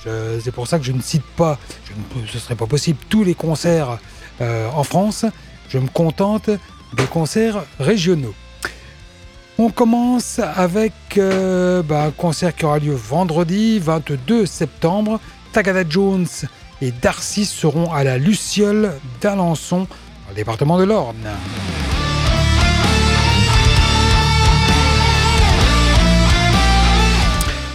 [0.45, 1.59] c'est pour ça que je ne cite pas,
[1.89, 3.99] ce ne serait pas possible, tous les concerts
[4.41, 5.25] en France.
[5.71, 6.51] Je me contente
[6.97, 8.35] des concerts régionaux.
[9.59, 15.21] On commence avec euh, bah, un concert qui aura lieu vendredi 22 septembre.
[15.53, 16.27] Tagada Jones
[16.81, 21.29] et Darcy seront à la Luciole d'Alençon, dans le département de l'Orne.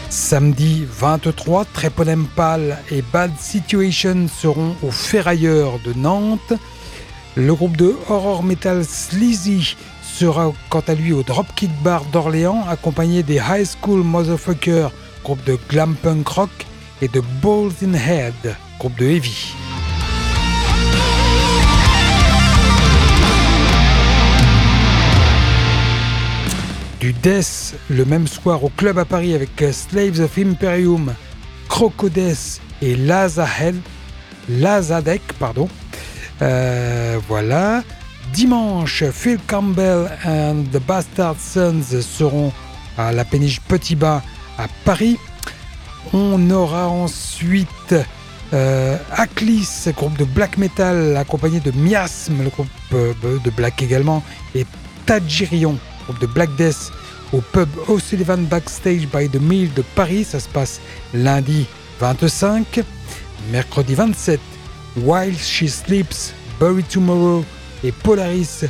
[0.10, 6.54] Samedi 23, Trépolempal et Bad Situation seront au Ferrailleur de Nantes.
[7.36, 9.78] Le groupe de horror metal Sleazy
[10.20, 14.92] sera quant à lui au Dropkick Bar d'Orléans, accompagné des High School Motherfuckers,
[15.24, 16.50] groupe de glam punk rock,
[17.04, 19.54] et de Balls in Head, groupe de heavy.
[27.00, 31.14] Du Death le même soir au club à Paris avec Slaves of Imperium,
[31.70, 32.36] Crocodes
[32.82, 32.96] et
[34.50, 35.70] Lazadek pardon.
[36.42, 37.84] Euh, voilà.
[38.38, 42.54] Dimanche, Phil Campbell and the Bastard Sons seront
[42.96, 44.22] à la péniche Petit Bas
[44.60, 45.18] à Paris.
[46.14, 47.96] On aura ensuite
[48.54, 53.14] euh, Aklis, groupe de black metal accompagné de Miasme, le groupe euh,
[53.44, 54.22] de black également,
[54.54, 54.68] et
[55.08, 56.92] Tadjirion, groupe de black death
[57.34, 60.26] au pub O'Sullivan Backstage by the Mill de Paris.
[60.26, 60.80] Ça se passe
[61.12, 61.66] lundi
[62.00, 62.82] 25.
[63.52, 64.40] Mercredi 27,
[64.98, 67.44] While She Sleeps, Bury Tomorrow
[67.84, 68.66] et Polaris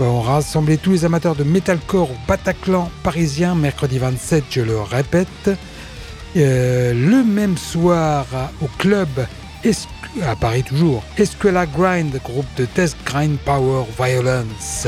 [0.00, 5.50] ont rassemblé tous les amateurs de metalcore au Bataclan parisien mercredi 27, je le répète.
[6.36, 8.26] Euh, le même soir
[8.60, 9.08] au club
[10.22, 14.86] à Paris toujours, Escuela Grind, groupe de Test Grind Power Violence.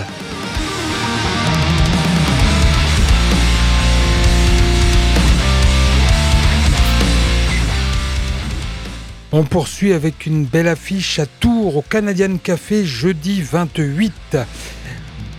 [9.32, 14.38] On poursuit avec une belle affiche à Tours au Canadian Café jeudi 28.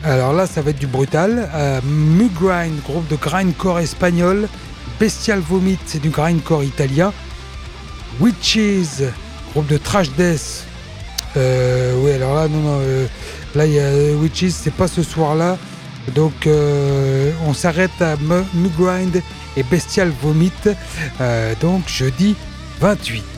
[0.05, 1.49] Alors là, ça va être du brutal.
[1.53, 4.47] Euh, Mugrind, groupe de grindcore espagnol.
[4.97, 7.11] Bestial Vomit, c'est du grindcore italien.
[8.21, 9.03] Witches,
[9.51, 10.65] groupe de trash death.
[11.35, 12.79] Euh, oui, alors là, non, non.
[12.81, 13.07] Euh,
[13.55, 15.57] là, il y a Witches, c'est pas ce soir-là.
[16.15, 16.47] Donc,
[17.45, 18.15] on s'arrête à
[18.55, 19.21] Mugrind
[19.57, 20.51] et Bestial Vomit.
[21.61, 22.35] donc, jeudi
[22.79, 23.30] 28.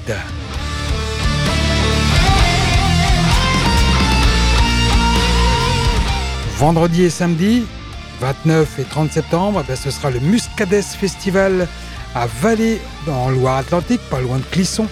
[6.57, 7.63] Vendredi et samedi,
[8.21, 11.67] 29 et 30 septembre, eh ce sera le Muscades Festival
[12.15, 14.87] à Vallée, dans Loire-Atlantique, pas loin de Clisson,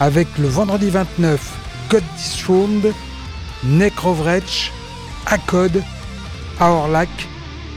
[0.00, 1.40] avec le vendredi 29,
[1.90, 2.94] God Dethroned,
[3.64, 4.72] Necrovretch,
[5.26, 5.82] Akkad,
[6.60, 7.10] Aorlak,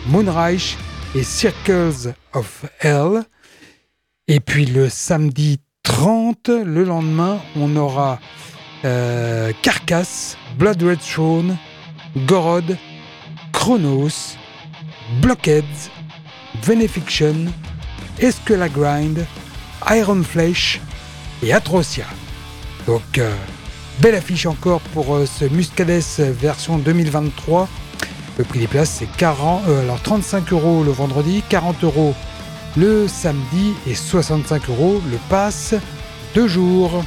[0.07, 0.77] Moonreich
[1.13, 3.23] et Circles of Hell.
[4.27, 8.19] Et puis le samedi 30, le lendemain, on aura
[8.83, 11.57] euh, Carcass, Blood Red Throne,
[12.25, 12.75] Gorod,
[13.53, 14.35] Chronos,
[15.21, 15.89] Blockheads,
[16.63, 17.45] Venefiction,
[18.19, 19.25] Escula Grind,
[19.91, 20.81] Iron Flesh
[21.43, 22.05] et Atrocia.
[22.87, 23.31] Donc, euh,
[24.01, 27.69] belle affiche encore pour euh, ce Muscades version 2023.
[28.37, 32.13] Le prix des places, c'est 40, alors 35 euros le vendredi, 40 euros
[32.77, 35.75] le samedi et 65 euros le pass
[36.33, 37.03] de jour.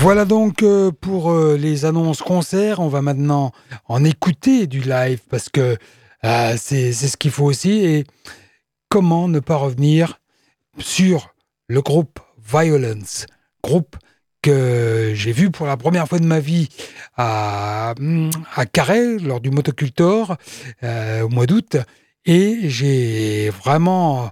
[0.00, 2.80] Voilà donc euh, pour euh, les annonces concerts.
[2.80, 3.52] On va maintenant
[3.88, 5.76] en écouter du live parce que
[6.24, 7.84] euh, c'est ce qu'il faut aussi.
[7.84, 8.04] Et
[8.88, 10.20] comment ne pas revenir
[10.78, 11.34] sur
[11.68, 13.26] le groupe Violence,
[13.62, 13.96] groupe
[14.46, 16.68] que j'ai vu pour la première fois de ma vie
[17.16, 17.94] à,
[18.54, 20.36] à Carré lors du Motocultor
[20.82, 21.76] au mois d'août.
[22.24, 24.30] Et j'ai vraiment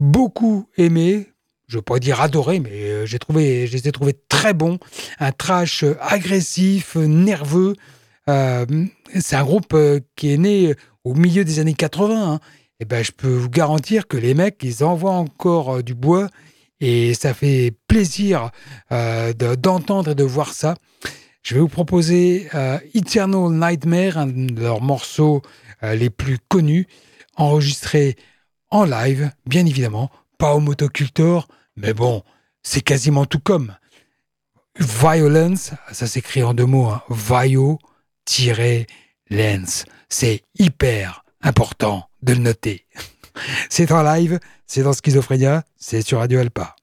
[0.00, 1.28] beaucoup aimé,
[1.66, 4.78] je pourrais dire adoré, mais euh, j'ai trouvé, je les ai trouvés très bons.
[5.18, 7.74] Un trash agressif, nerveux.
[8.28, 8.66] Euh,
[9.20, 10.74] c'est un groupe euh, qui est né
[11.04, 12.34] au milieu des années 80.
[12.34, 12.40] Hein.
[12.80, 16.28] Et ben, je peux vous garantir que les mecs, ils envoient encore du bois
[16.84, 18.50] et ça fait plaisir
[18.90, 20.74] d'entendre et de voir ça.
[21.42, 22.48] Je vais vous proposer
[22.94, 25.42] Eternal Nightmare, un de leurs morceaux
[25.82, 26.86] les plus connus,
[27.36, 28.16] enregistré
[28.70, 32.22] en live, bien évidemment, pas au motocultor, mais bon,
[32.62, 33.74] c'est quasiment tout comme.
[34.78, 37.86] Violence, ça s'écrit en deux mots, hein, Vio-lens.
[40.08, 42.86] C'est hyper important de le noter.
[43.70, 46.73] c'est en live, c'est dans Schizophrénia, c'est sur Radio Alpa.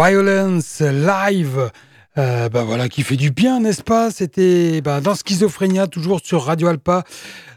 [0.00, 1.72] Violence Live.
[2.18, 4.12] Euh, bah voilà, qui fait du bien, n'est-ce pas?
[4.12, 7.02] C'était bah, dans Schizophrénia, toujours sur Radio Alpa,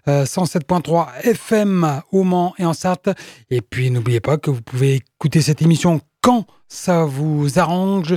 [0.08, 3.12] 107.3 FM au Mans et en Sarthe.
[3.52, 8.16] Et puis n'oubliez pas que vous pouvez écouter cette émission quand ça vous arrange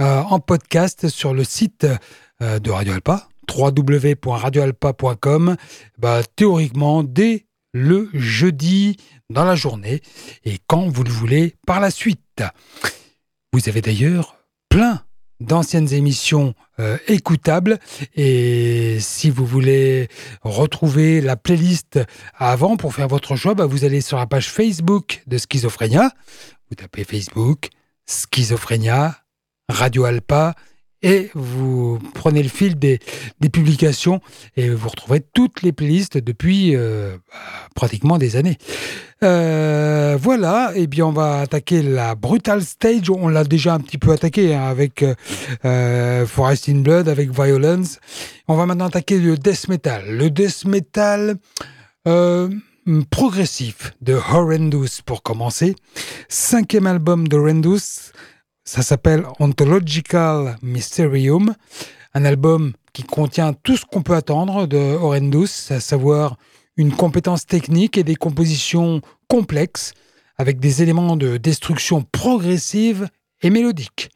[0.00, 1.86] euh, en podcast sur le site
[2.42, 5.56] euh, de Radio Alpa, www.radioalpa.com.
[5.96, 8.96] Bah, théoriquement, dès le jeudi
[9.28, 10.02] dans la journée
[10.44, 12.42] et quand vous le voulez par la suite.
[13.52, 14.36] Vous avez d'ailleurs
[14.68, 15.02] plein
[15.40, 17.78] d'anciennes émissions euh, écoutables.
[18.14, 20.08] Et si vous voulez
[20.42, 21.98] retrouver la playlist
[22.36, 26.12] avant pour faire votre choix, bah, vous allez sur la page Facebook de Schizophrénia,
[26.68, 27.70] vous tapez Facebook,
[28.06, 29.16] Schizophrénia,
[29.68, 30.54] Radio Alpa,
[31.02, 32.98] et vous prenez le fil des,
[33.52, 34.20] publications
[34.56, 37.38] et vous retrouverez toutes les playlists depuis euh, bah,
[37.74, 38.58] pratiquement des années.
[39.22, 43.10] Euh, voilà, et eh bien on va attaquer la Brutal Stage.
[43.10, 45.04] On l'a déjà un petit peu attaqué hein, avec
[45.64, 47.98] euh, Forest in Blood, avec Violence.
[48.48, 50.04] On va maintenant attaquer le death metal.
[50.06, 51.36] Le death metal
[53.10, 55.76] progressif de Horrendous pour commencer.
[56.28, 58.12] Cinquième album de Horrendous
[58.64, 61.54] ça s'appelle Ontological Mysterium,
[62.14, 66.36] un album qui contient tout ce qu'on peut attendre de Horrendous, à savoir
[66.76, 69.92] une compétence technique et des compositions complexes
[70.36, 73.08] avec des éléments de destruction progressive
[73.42, 74.10] et mélodique.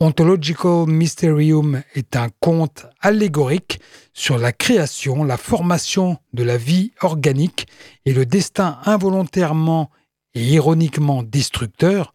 [0.00, 3.80] Ontological Mysterium est un conte allégorique
[4.12, 7.66] sur la création, la formation de la vie organique
[8.04, 9.90] et le destin involontairement
[10.34, 12.12] et ironiquement destructeur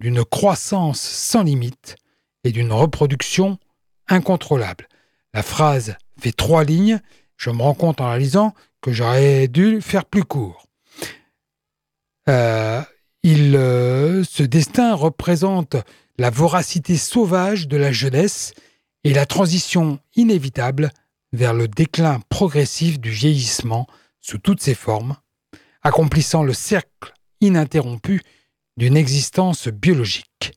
[0.00, 1.96] d'une croissance sans limite
[2.44, 3.58] et d'une reproduction
[4.08, 4.88] incontrôlable.
[5.34, 7.00] La phrase fait trois lignes,
[7.36, 10.66] je me rends compte en la lisant que j'aurais dû faire plus court.
[12.28, 12.82] Euh,
[13.22, 15.76] il, euh, ce destin représente
[16.18, 18.52] la voracité sauvage de la jeunesse
[19.04, 20.90] et la transition inévitable
[21.32, 23.86] vers le déclin progressif du vieillissement
[24.20, 25.16] sous toutes ses formes,
[25.82, 28.22] accomplissant le cercle ininterrompu
[28.76, 30.52] d'une existence biologique.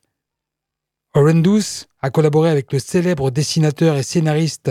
[1.14, 4.70] Horrendous a collaboré avec le célèbre dessinateur et scénariste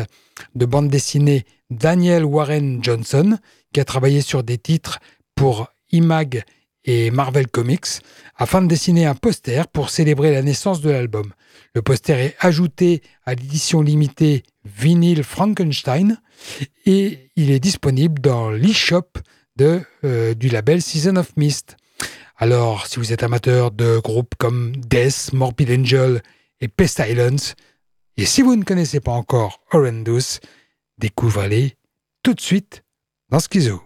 [0.56, 3.38] de bande dessinée Daniel Warren Johnson,
[3.74, 5.00] qui a travaillé sur des titres
[5.36, 6.44] pour Imag
[6.86, 8.02] et Marvel Comics,
[8.38, 11.34] afin de dessiner un poster pour célébrer la naissance de l'album.
[11.76, 16.20] Le poster est ajouté à l'édition limitée Vinyl Frankenstein
[16.86, 19.20] et il est disponible dans l'e-shop
[19.62, 21.76] euh, du label Season of Mist.
[22.42, 26.24] Alors, si vous êtes amateur de groupes comme Death, Morbid Angel
[26.62, 27.56] et Pestilence,
[28.16, 30.40] et si vous ne connaissez pas encore Horrendous,
[31.00, 31.76] découvrez-les
[32.24, 32.86] tout de suite
[33.28, 33.82] dans Schizo.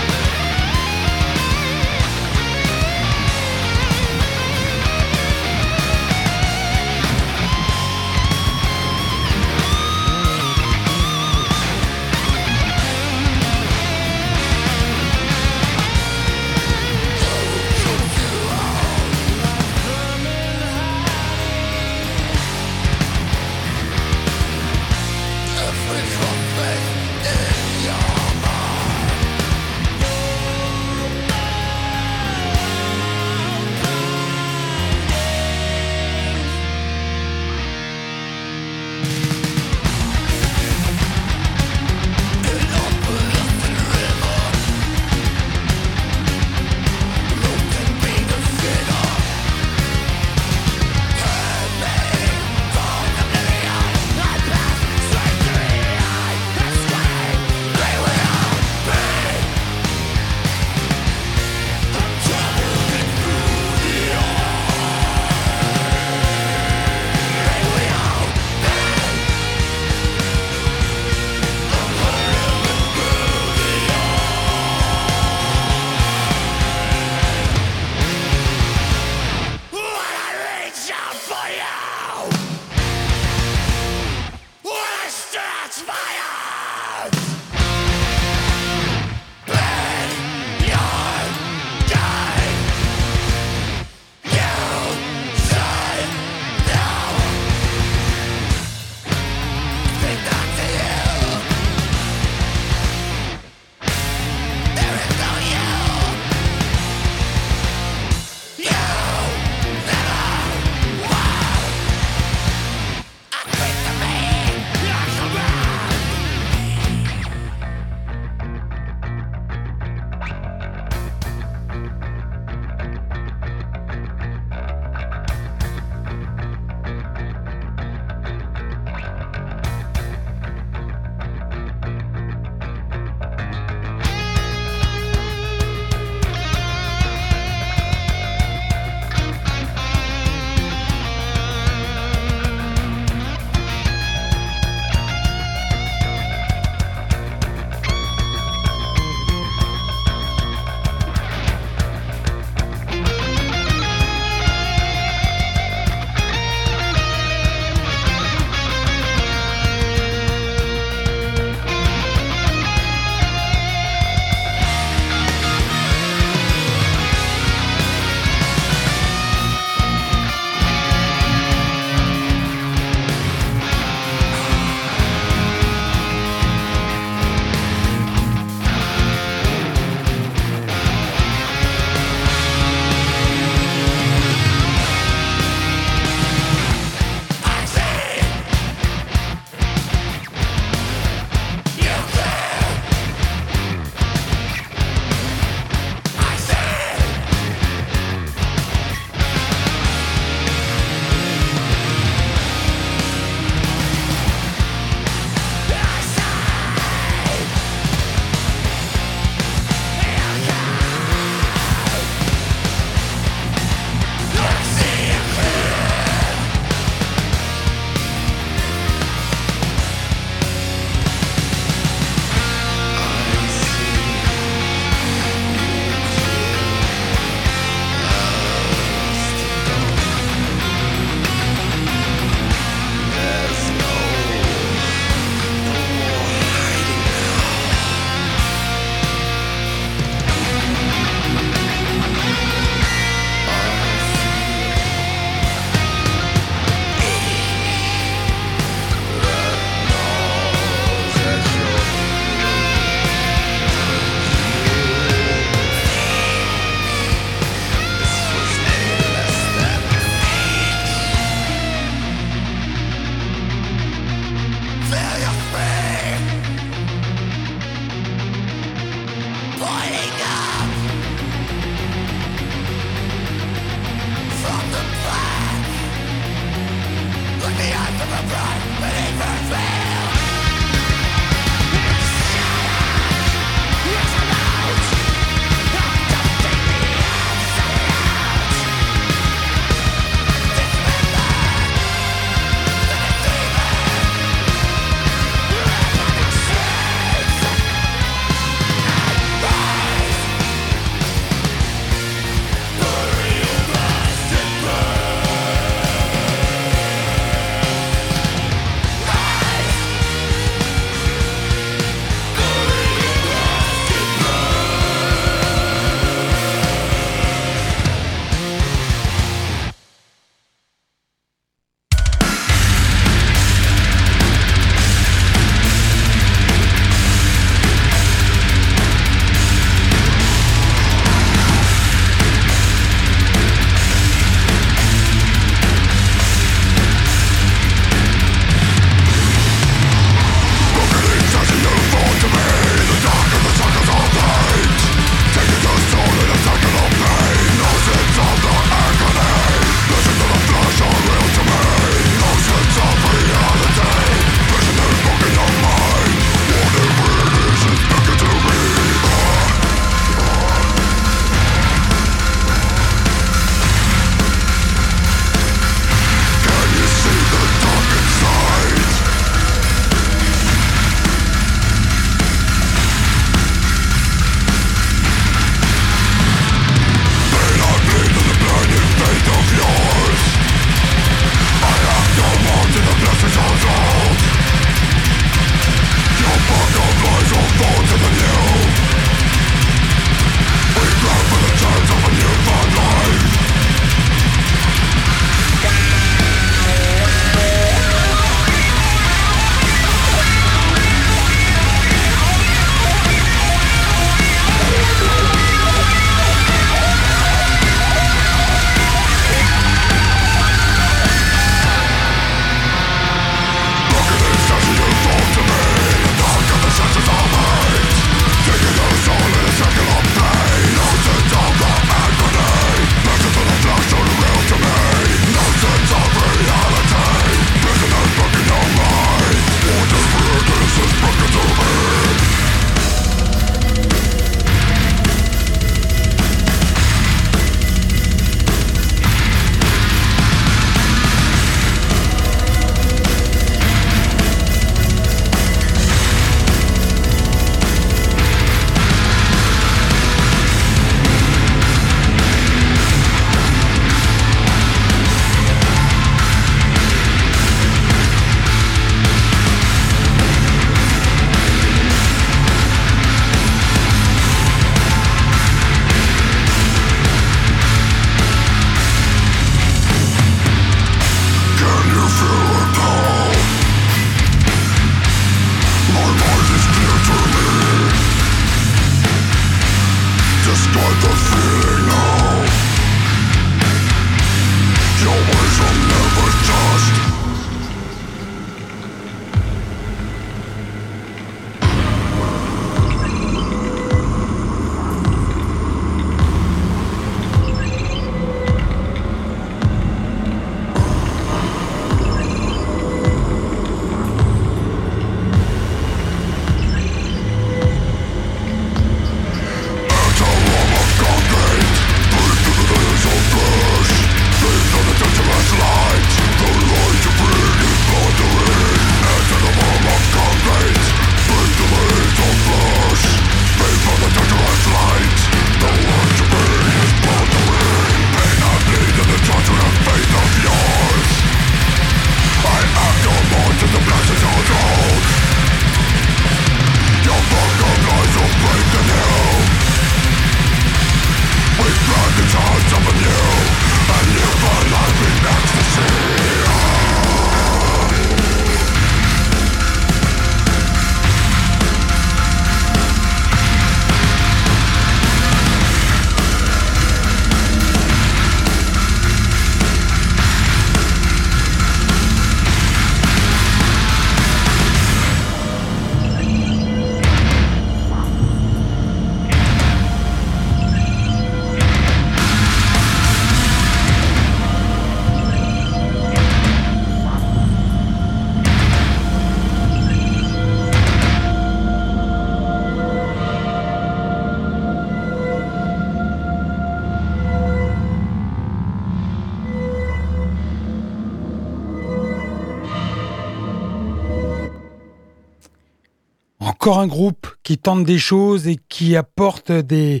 [596.62, 600.00] Encore un groupe qui tente des choses et qui apporte des,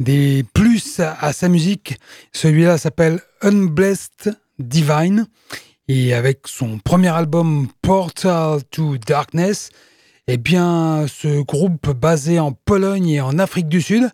[0.00, 1.98] des plus à, sa musique.
[2.32, 5.26] Celui-là s'appelle Unblessed Divine.
[5.86, 9.68] Et avec son premier album Portal to Darkness,
[10.28, 14.08] eh bien, ce groupe basé en Pologne et en Afrique du Sud,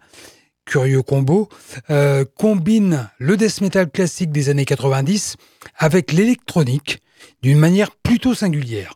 [0.64, 1.48] curieux combo,
[1.90, 5.36] euh, combine le death metal classique des années 90
[5.76, 7.02] avec l'électronique
[7.40, 8.94] d'une manière plutôt singulière.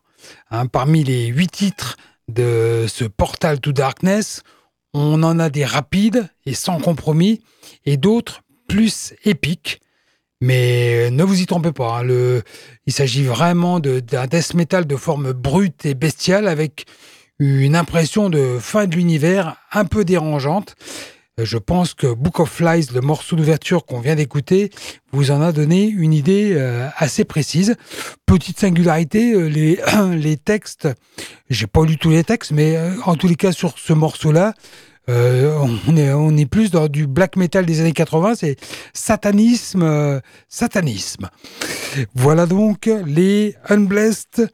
[0.51, 1.97] Hein, parmi les huit titres
[2.29, 4.43] de ce Portal to Darkness,
[4.95, 7.41] on en a des rapides et sans compromis,
[7.85, 9.81] et d'autres plus épiques.
[10.41, 12.41] Mais ne vous y trompez pas, hein,
[12.87, 16.87] il s'agit vraiment d'un death metal de forme brute et bestiale avec
[17.41, 20.77] une impression de fin de l'univers un peu dérangeante.
[21.41, 24.71] Je pense que Book of Flies, le morceau d'ouverture qu'on vient d'écouter,
[25.13, 27.77] vous en a donné une idée euh, assez précise.
[28.27, 29.79] Petite singularité, euh, les,
[30.17, 30.89] les textes,
[31.49, 34.55] j'ai pas lu tous les textes, mais euh, en tous les cas sur ce morceau-là,
[35.11, 38.57] on, est, on est plus dans du black metal des années 80, c'est
[38.93, 40.21] satanisme,
[40.51, 41.31] satanisme.
[42.15, 44.51] Voilà donc les Unblessed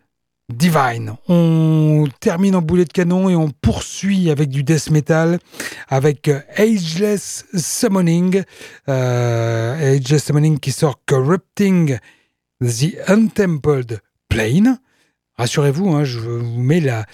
[0.52, 1.16] Divine.
[1.28, 5.38] On termine en boulet de canon et on poursuit avec du death metal,
[5.88, 8.42] avec euh, Ageless Summoning.
[8.88, 11.98] Euh, Ageless Summoning qui sort Corrupting
[12.60, 14.78] the Untempled Plane.
[15.38, 17.06] Rassurez-vous, hein, je vous mets la,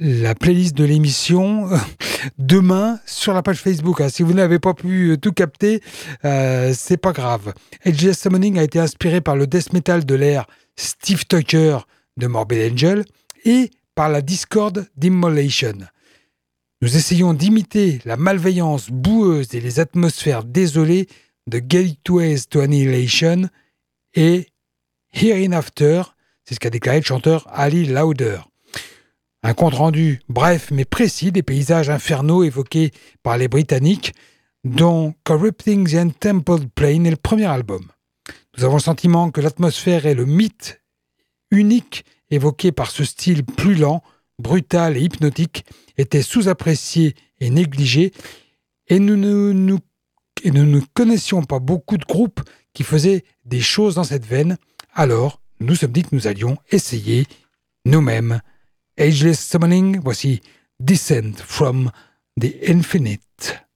[0.00, 1.68] la playlist de l'émission
[2.38, 4.00] demain sur la page Facebook.
[4.00, 4.08] Hein.
[4.08, 5.82] Si vous n'avez pas pu tout capter,
[6.24, 7.52] euh, c'est pas grave.
[7.84, 10.46] Ageless Summoning a été inspiré par le death metal de l'ère
[10.76, 11.78] Steve Tucker
[12.18, 13.04] de Morbid Angel
[13.44, 15.78] et par la Discord d'Immolation.
[16.82, 21.08] Nous essayons d'imiter la malveillance boueuse et les atmosphères désolées
[21.48, 23.48] de Gateways to Annihilation
[24.14, 24.48] et
[25.12, 26.02] Herein After,
[26.44, 28.38] c'est ce qu'a déclaré le chanteur Ali Lauder.
[29.42, 32.92] Un compte-rendu bref mais précis des paysages infernaux évoqués
[33.22, 34.14] par les Britanniques,
[34.64, 37.86] dont Corrupting the Temple Plane est le premier album.
[38.56, 40.77] Nous avons le sentiment que l'atmosphère est le mythe
[41.50, 44.02] unique évoqué par ce style plus lent,
[44.38, 45.64] brutal et hypnotique
[45.96, 48.12] était sous-apprécié et négligé,
[48.88, 52.40] et nous ne, connaissions pas beaucoup de groupes
[52.72, 54.56] qui faisaient des choses dans cette veine,
[54.94, 57.26] alors nous sommes dit que nous allions essayer
[57.84, 58.40] nous-mêmes.
[58.96, 60.40] Ageless Summoning, voici
[60.80, 61.90] Descent from
[62.40, 63.67] the Infinite.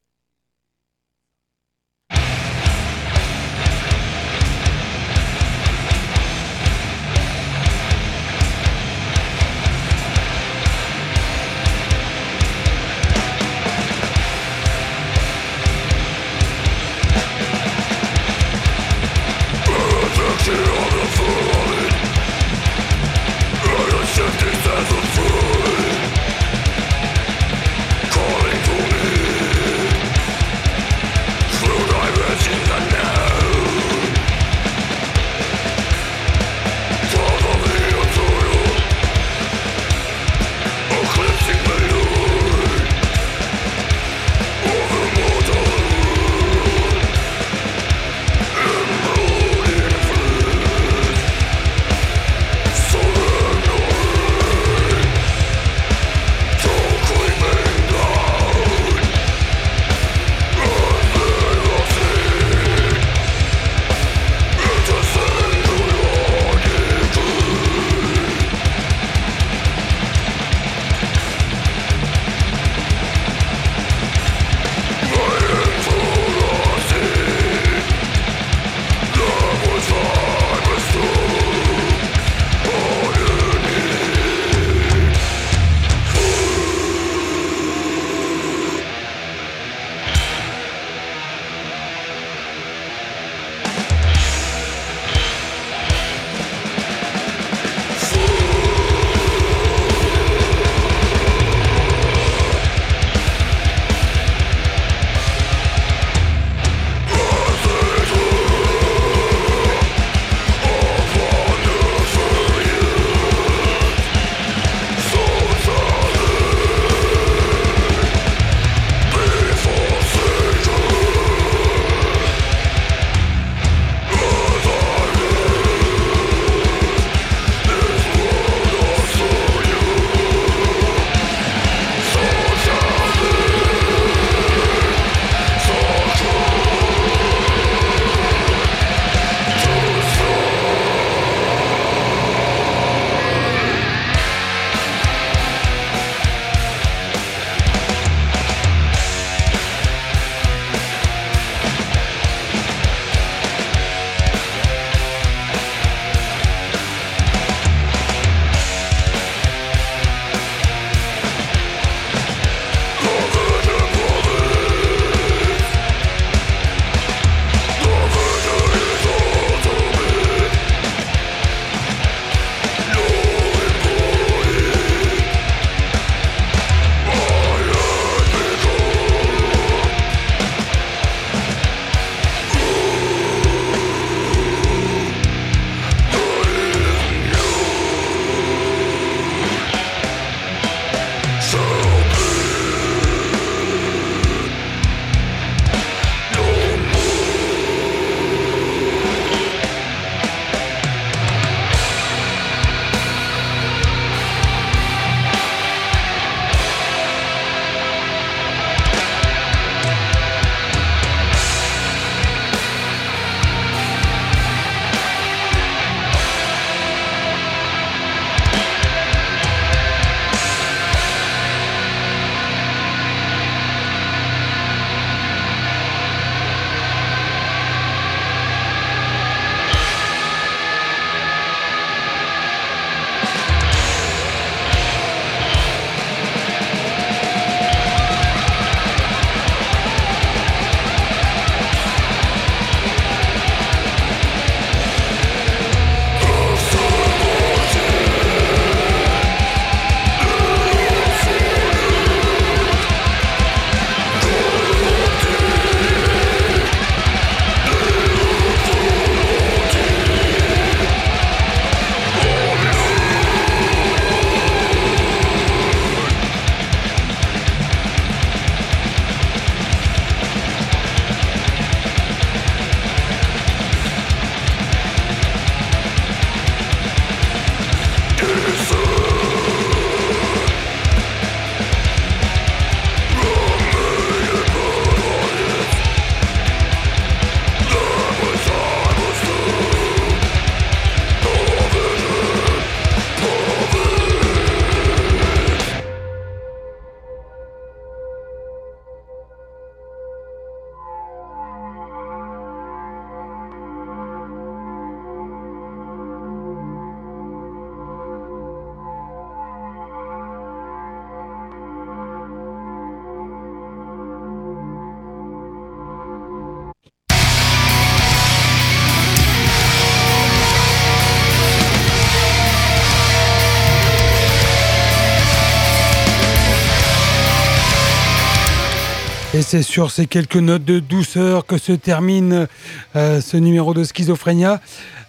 [329.53, 332.49] C'est sur ces quelques notes de douceur que se termine
[332.97, 334.63] euh, ce numéro de Schizophrénia.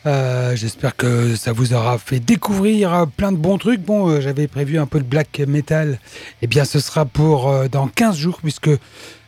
[0.06, 3.80] Euh, j'espère que ça vous aura fait découvrir plein de bons trucs.
[3.80, 5.98] Bon, euh, j'avais prévu un peu de black metal.
[6.42, 8.70] Eh bien, ce sera pour dans 15 jours, puisque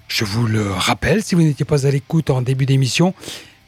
[0.09, 3.13] je vous le rappelle, si vous n'étiez pas à l'écoute en début d'émission,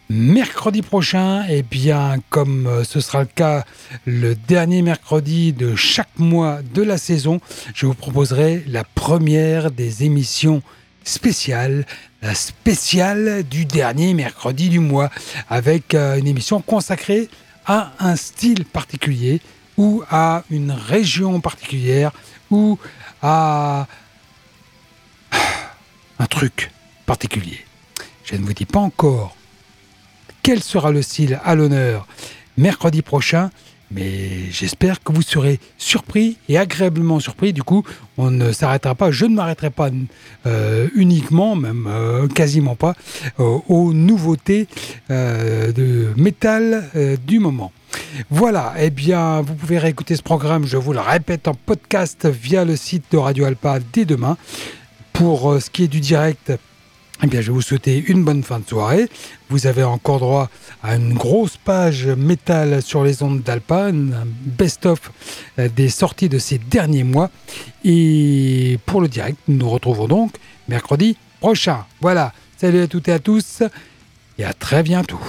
[0.10, 3.64] mercredi prochain, eh bien, comme ce sera le cas
[4.06, 7.40] le dernier mercredi de chaque mois de la saison,
[7.74, 10.62] je vous proposerai la première des émissions
[11.08, 11.86] spéciale,
[12.22, 15.10] la spéciale du dernier mercredi du mois,
[15.50, 17.30] avec euh, une émission consacrée
[17.66, 19.42] à un style particulier
[19.78, 22.12] ou à une région particulière
[22.52, 22.78] ou
[23.22, 23.88] à
[26.20, 26.72] un truc
[27.06, 27.66] particulier.
[28.24, 29.36] Je ne vous dis pas encore
[30.44, 32.08] quel sera le style à l'honneur
[32.58, 33.52] mercredi prochain,
[33.92, 37.54] mais j'espère que vous serez surpris et agréablement surpris.
[37.54, 37.84] Du coup,
[38.18, 39.90] on ne s'arrêtera pas, je ne m'arrêterai pas
[40.46, 42.96] euh, uniquement, même euh, quasiment pas,
[43.40, 44.68] euh, aux nouveautés
[45.10, 46.90] de métal
[47.26, 47.72] du moment.
[48.30, 52.66] Voilà, eh bien, vous pouvez réécouter ce programme, je vous le répète, en podcast via
[52.66, 54.38] le site de Radio Alpa dès demain.
[55.14, 56.52] Pour ce qui est du direct,
[57.24, 59.10] eh bien, je vous souhaiter une bonne fin de soirée.
[59.50, 60.50] Vous avez encore droit
[60.84, 65.12] à une grosse page métal sur les ondes d'Alpine, un best-of
[65.58, 67.32] euh, des sorties de ces derniers mois.
[67.84, 70.34] Et pour le direct, nous nous retrouvons donc
[70.68, 71.86] mercredi prochain.
[72.02, 73.64] Voilà, salut à toutes et à tous
[74.38, 75.20] et à très bientôt.